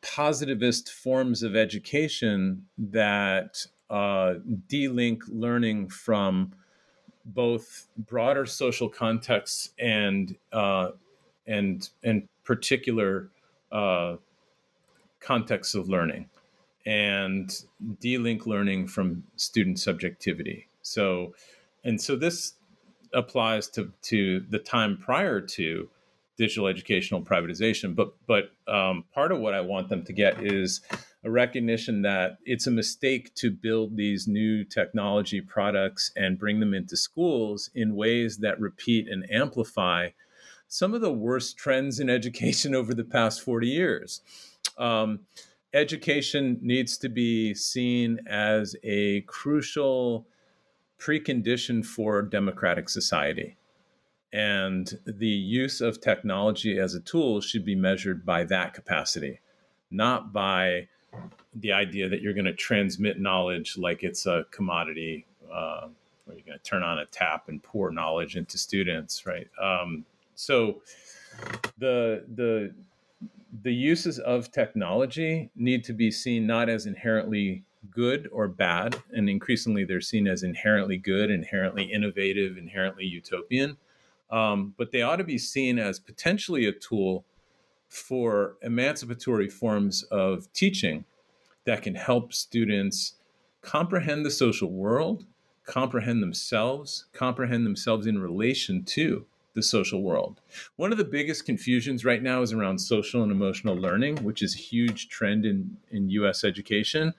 positivist 0.02 0.92
forms 0.92 1.42
of 1.44 1.56
education 1.56 2.66
that 2.78 3.66
uh, 3.90 4.36
delink 4.68 5.22
learning 5.30 5.88
from 5.88 6.54
both 7.26 7.88
broader 7.98 8.46
social 8.46 8.90
contexts 8.90 9.70
and 9.80 10.36
uh, 10.52 10.90
and 11.48 11.90
and 12.04 12.28
particular 12.44 13.30
uh, 13.72 14.18
contexts 15.20 15.74
of 15.74 15.88
learning, 15.88 16.30
and 16.86 17.64
delink 18.02 18.46
learning 18.46 18.88
from 18.88 19.24
student 19.38 19.80
subjectivity. 19.80 20.68
So, 20.82 21.34
and 21.86 22.02
so 22.02 22.16
this 22.18 22.54
applies 23.14 23.68
to 23.70 23.91
to 24.03 24.41
the 24.49 24.59
time 24.59 24.97
prior 24.97 25.39
to 25.39 25.89
digital 26.38 26.68
educational 26.68 27.22
privatization. 27.22 27.95
But 27.95 28.14
but 28.28 28.51
um, 28.68 29.05
part 29.14 29.32
of 29.32 29.39
what 29.39 29.53
I 29.53 29.61
want 29.61 29.89
them 29.89 30.03
to 30.03 30.14
get 30.14 30.43
is 30.43 30.82
a 31.24 31.32
recognition 31.32 32.01
that 32.01 32.38
it's 32.45 32.68
a 32.68 32.72
mistake 32.72 33.34
to 33.36 33.49
build 33.49 33.95
these 33.95 34.28
new 34.28 34.64
technology 34.64 35.39
products 35.39 36.11
and 36.16 36.39
bring 36.39 36.59
them 36.59 36.74
into 36.74 36.97
schools 36.97 37.70
in 37.74 37.95
ways 37.95 38.38
that 38.39 38.59
repeat 38.59 39.07
and 39.07 39.30
amplify 39.32 40.09
some 40.68 40.93
of 40.93 41.01
the 41.01 41.14
worst 41.14 41.57
trends 41.57 41.99
in 41.99 42.09
education 42.09 42.76
over 42.76 42.93
the 42.93 43.03
past 43.03 43.41
40 43.41 43.68
years. 43.68 44.22
Um, 44.78 45.22
education 45.74 46.59
needs 46.61 46.97
to 46.97 47.09
be 47.09 47.53
seen 47.53 48.20
as 48.28 48.76
a 48.84 49.22
crucial 49.22 50.28
precondition 51.04 51.86
for 51.86 52.22
democratic 52.22 52.89
society. 52.89 53.58
And 54.32 54.99
the 55.06 55.28
use 55.28 55.82
of 55.82 56.01
technology 56.01 56.80
as 56.80 56.95
a 56.95 56.99
tool 57.01 57.41
should 57.41 57.66
be 57.66 57.76
measured 57.76 58.26
by 58.26 58.45
that 58.45 58.74
capacity, 58.74 59.41
not 59.91 60.34
by 60.34 60.88
the 61.54 61.72
idea 61.72 62.10
that 62.10 62.22
you're 62.22 62.34
going 62.34 62.45
to 62.45 62.54
transmit 62.54 63.20
knowledge 63.20 63.78
like 63.78 64.04
it's 64.04 64.26
a 64.26 64.45
commodity, 64.49 65.28
uh, 65.51 65.88
or 66.26 66.34
you're 66.34 66.45
going 66.45 66.58
to 66.58 66.64
turn 66.64 66.82
on 66.82 66.99
a 66.99 67.06
tap 67.06 67.47
and 67.49 67.62
pour 67.62 67.91
knowledge 67.91 68.36
into 68.36 68.58
students, 68.58 69.28
right? 69.28 69.47
Um, 69.62 70.06
so 70.36 70.82
the 71.78 72.26
the 72.36 72.74
the 73.62 73.74
uses 73.74 74.18
of 74.20 74.51
technology 74.51 75.51
need 75.56 75.84
to 75.84 75.93
be 75.93 76.10
seen 76.10 76.47
not 76.47 76.70
as 76.70 76.88
inherently 76.88 77.64
good 77.90 78.30
or 78.32 78.48
bad, 78.48 79.02
and 79.12 79.30
increasingly 79.30 79.84
they're 79.84 80.02
seen 80.02 80.28
as 80.28 80.44
inherently 80.44 80.98
good, 80.98 81.30
inherently 81.30 81.84
innovative, 81.84 82.58
inherently 82.58 83.06
utopian. 83.06 83.78
Um, 84.32 84.74
but 84.78 84.92
they 84.92 85.02
ought 85.02 85.18
to 85.18 85.24
be 85.24 85.38
seen 85.38 85.78
as 85.78 86.00
potentially 86.00 86.66
a 86.66 86.72
tool 86.72 87.26
for 87.90 88.56
emancipatory 88.64 89.50
forms 89.50 90.04
of 90.04 90.52
teaching 90.54 91.06
that 91.66 91.84
can 91.84 91.96
help 91.96 92.34
students 92.34 93.14
comprehend 93.62 94.26
the 94.26 94.32
social 94.32 94.72
world, 94.72 95.26
comprehend 95.66 96.22
themselves, 96.22 97.06
comprehend 97.14 97.66
themselves 97.66 98.08
in 98.08 98.20
relation 98.20 98.84
to 98.84 99.26
the 99.54 99.64
social 99.64 100.02
world. 100.02 100.42
One 100.76 100.92
of 100.92 100.98
the 100.98 101.04
biggest 101.04 101.46
confusions 101.46 102.04
right 102.04 102.22
now 102.22 102.42
is 102.42 102.54
around 102.54 102.80
social 102.80 103.22
and 103.22 103.32
emotional 103.32 103.76
learning, 103.76 104.18
which 104.24 104.42
is 104.42 104.56
a 104.56 104.60
huge 104.60 105.10
trend 105.10 105.46
in, 105.46 105.78
in 105.92 106.10
US 106.10 106.44
education. 106.44 107.14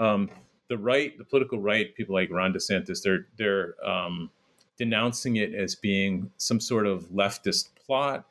Um, 0.00 0.30
the 0.68 0.78
right, 0.78 1.16
the 1.18 1.24
political 1.24 1.60
right, 1.60 1.94
people 1.94 2.14
like 2.14 2.30
Ron 2.30 2.52
DeSantis, 2.52 3.02
they're 3.02 3.26
they're 3.36 3.74
um, 3.86 4.30
denouncing 4.78 5.36
it 5.36 5.54
as 5.54 5.74
being 5.74 6.30
some 6.38 6.58
sort 6.58 6.86
of 6.86 7.04
leftist 7.10 7.68
plot. 7.76 8.24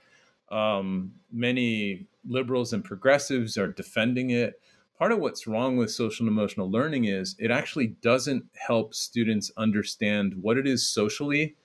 Um, 0.49 1.13
many 1.31 2.07
liberals 2.27 2.73
and 2.73 2.83
progressives 2.83 3.57
are 3.57 3.67
defending 3.67 4.31
it. 4.31 4.59
Part 4.97 5.11
of 5.11 5.19
what's 5.19 5.47
wrong 5.47 5.77
with 5.77 5.91
social 5.91 6.27
and 6.27 6.33
emotional 6.35 6.69
learning 6.69 7.05
is 7.05 7.35
it 7.39 7.51
actually 7.51 7.87
doesn't 8.01 8.45
help 8.55 8.93
students 8.93 9.51
understand 9.55 10.33
what 10.41 10.57
it 10.57 10.67
is 10.67 10.89
socially 10.89 11.55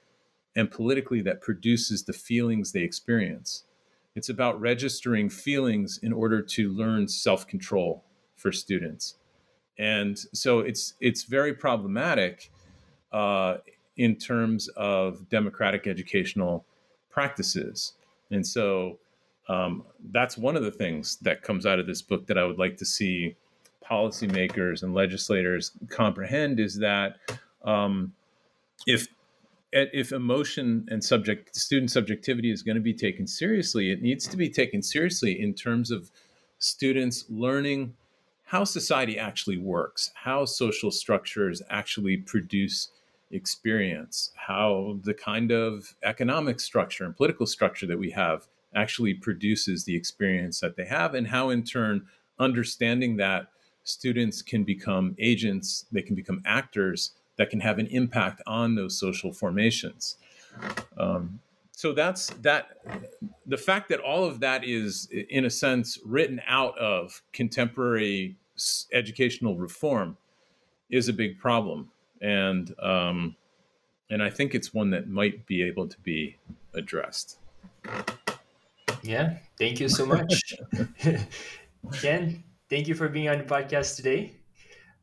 and 0.55 0.71
politically 0.71 1.21
that 1.23 1.41
produces 1.41 2.05
the 2.05 2.13
feelings 2.13 2.73
they 2.73 2.83
experience. 2.83 3.65
It's 4.15 4.29
about 4.29 4.61
registering 4.61 5.29
feelings 5.29 5.99
in 6.03 6.13
order 6.13 6.43
to 6.43 6.71
learn 6.71 7.09
self 7.09 7.47
control 7.47 8.05
for 8.37 8.53
students. 8.53 9.17
And 9.79 10.19
so 10.33 10.61
it's 10.61 10.95
it's 11.01 11.25
very 11.25 11.55
problematic 11.55 12.51
uh, 13.13 13.59
in 13.97 14.17
terms 14.17 14.69
of 14.77 15.29
democratic 15.29 15.87
educational 15.87 16.65
practices. 17.11 17.95
And 18.31 18.47
so 18.47 18.99
um, 19.49 19.85
that's 20.11 20.37
one 20.39 20.57
of 20.57 20.63
the 20.63 20.71
things 20.71 21.17
that 21.23 21.43
comes 21.43 21.67
out 21.67 21.79
of 21.79 21.87
this 21.87 22.03
book 22.03 22.27
that 22.27 22.39
I 22.39 22.45
would 22.45 22.59
like 22.59 22.77
to 22.79 22.85
see 22.85 23.37
policymakers 23.89 24.83
and 24.83 24.95
legislators 24.95 25.73
comprehend 25.91 26.59
is 26.59 26.79
that 26.79 27.17
um, 27.65 28.13
if 28.87 29.09
if 29.73 30.13
emotion 30.13 30.87
and 30.89 31.03
subject 31.03 31.57
student 31.57 31.91
subjectivity 31.91 32.53
is 32.53 32.63
going 32.63 32.77
to 32.77 32.81
be 32.81 32.95
taken 32.95 33.27
seriously, 33.27 33.91
it 33.91 34.03
needs 34.03 34.29
to 34.29 34.37
be 34.37 34.49
taken 34.49 34.81
seriously 34.81 35.41
in 35.41 35.53
terms 35.53 35.91
of 35.91 36.11
students 36.59 37.25
learning 37.29 37.93
how 38.45 38.65
society 38.65 39.19
actually 39.19 39.59
works, 39.59 40.11
how 40.15 40.45
social 40.45 40.91
structures 40.91 41.63
actually 41.71 42.19
produce 42.19 42.91
experience, 43.31 44.31
how 44.35 44.99
the 45.03 45.15
kind 45.15 45.51
of 45.51 45.95
economic 46.03 46.61
structure 46.61 47.05
and 47.05 47.17
political 47.17 47.47
structure 47.47 47.87
that 47.87 47.99
we 47.99 48.11
have 48.11 48.47
actually 48.75 49.15
produces 49.15 49.85
the 49.85 49.97
experience 49.97 50.61
that 50.61 50.77
they 50.77 50.85
have, 50.85 51.15
and 51.15 51.29
how 51.29 51.51
in 51.51 51.63
turn 51.63 52.07
understanding 52.39 53.17
that 53.17 53.49
students 53.85 54.43
can 54.43 54.65
become 54.65 55.15
agents, 55.19 55.87
they 55.93 56.03
can 56.03 56.15
become 56.15 56.43
actors 56.45 57.13
that 57.37 57.51
can 57.51 57.61
have 57.61 57.79
an 57.79 57.87
impact 57.89 58.43
on 58.47 58.75
those 58.75 58.99
social 58.99 59.33
formations. 59.33 60.17
Um, 60.97 61.41
so 61.77 61.93
that's 61.93 62.29
that. 62.43 62.79
The 63.47 63.57
fact 63.57 63.89
that 63.89 64.01
all 64.01 64.25
of 64.25 64.41
that 64.41 64.65
is, 64.65 65.09
in 65.11 65.45
a 65.45 65.51
sense, 65.51 65.99
written 66.05 66.41
out 66.47 66.79
of 66.79 67.21
contemporary 67.33 68.37
educational 68.93 69.57
reform 69.57 70.17
is 70.89 71.09
a 71.09 71.13
big 71.13 71.39
problem, 71.39 71.91
and 72.23 72.73
um, 72.81 73.37
and 74.09 74.23
I 74.23 74.31
think 74.31 74.55
it's 74.55 74.73
one 74.73 74.91
that 74.91 75.09
might 75.09 75.47
be 75.47 75.63
able 75.63 75.89
to 75.89 75.99
be 76.01 76.37
addressed. 76.75 77.39
Yeah, 79.03 79.39
thank 79.59 79.81
you 79.81 79.89
so 79.89 80.07
much, 80.07 80.55
Ken. 81.93 82.45
Thank 82.71 82.89
you 82.89 82.95
for 82.95 83.09
being 83.09 83.29
on 83.29 83.39
the 83.39 83.45
podcast 83.45 83.97
today. 83.97 84.37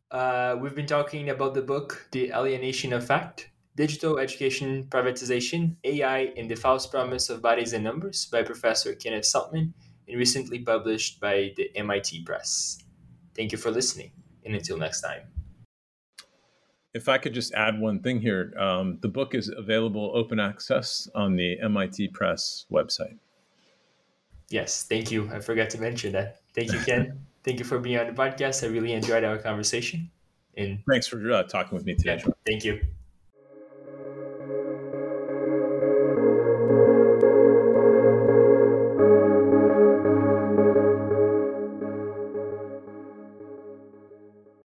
Uh, 0.10 0.58
we've 0.60 0.76
been 0.76 0.88
talking 0.88 1.30
about 1.30 1.54
the 1.54 1.62
book, 1.62 2.08
The 2.12 2.32
Alienation 2.32 2.92
of 2.94 3.06
Fact 3.06 3.51
Digital 3.76 4.20
Education 4.20 4.86
Privatization, 4.90 5.76
AI, 5.84 6.34
and 6.38 6.50
the 6.50 6.56
False 6.56 6.86
Promise 6.86 7.30
of 7.30 7.42
Bodies 7.42 7.74
and 7.74 7.84
Numbers 7.84 8.26
by 8.26 8.44
Professor 8.44 8.94
Kenneth 8.96 9.24
Saltman 9.26 9.74
and 10.08 10.18
recently 10.18 10.60
published 10.60 11.20
by 11.20 11.54
the 11.56 11.72
MIT 11.76 12.24
Press. 12.24 12.84
Thank 13.36 13.52
you 13.52 13.58
for 13.58 13.72
listening, 13.72 14.12
and 14.46 14.56
until 14.56 14.78
next 14.78 15.02
time. 15.02 15.22
If 16.94 17.08
I 17.08 17.18
could 17.18 17.34
just 17.34 17.54
add 17.54 17.80
one 17.80 18.00
thing 18.02 18.20
here, 18.20 18.54
um, 18.60 18.98
the 19.02 19.08
book 19.08 19.34
is 19.34 19.48
available 19.48 20.12
open 20.14 20.40
access 20.40 21.08
on 21.16 21.38
the 21.38 21.58
MIT 21.62 22.10
Press 22.10 22.66
website. 22.70 23.18
Yes, 24.50 24.84
thank 24.84 25.10
you. 25.10 25.30
I 25.34 25.40
forgot 25.40 25.70
to 25.70 25.80
mention 25.80 26.12
that. 26.12 26.42
Thank 26.54 26.74
you, 26.74 26.80
Ken. 26.80 27.26
thank 27.46 27.60
you 27.60 27.66
for 27.66 27.80
being 27.80 27.98
on 27.98 28.08
the 28.08 28.14
podcast. 28.14 28.66
I 28.66 28.68
really 28.68 28.92
enjoyed 28.92 29.24
our 29.24 29.38
conversation. 29.38 30.12
And 30.58 30.80
thanks 30.90 31.08
for 31.08 31.32
uh, 31.32 31.44
talking 31.44 31.78
with 31.78 31.86
me 31.86 31.96
today. 31.96 32.22
Yeah, 32.26 32.34
thank 32.46 32.66
you. 32.66 32.82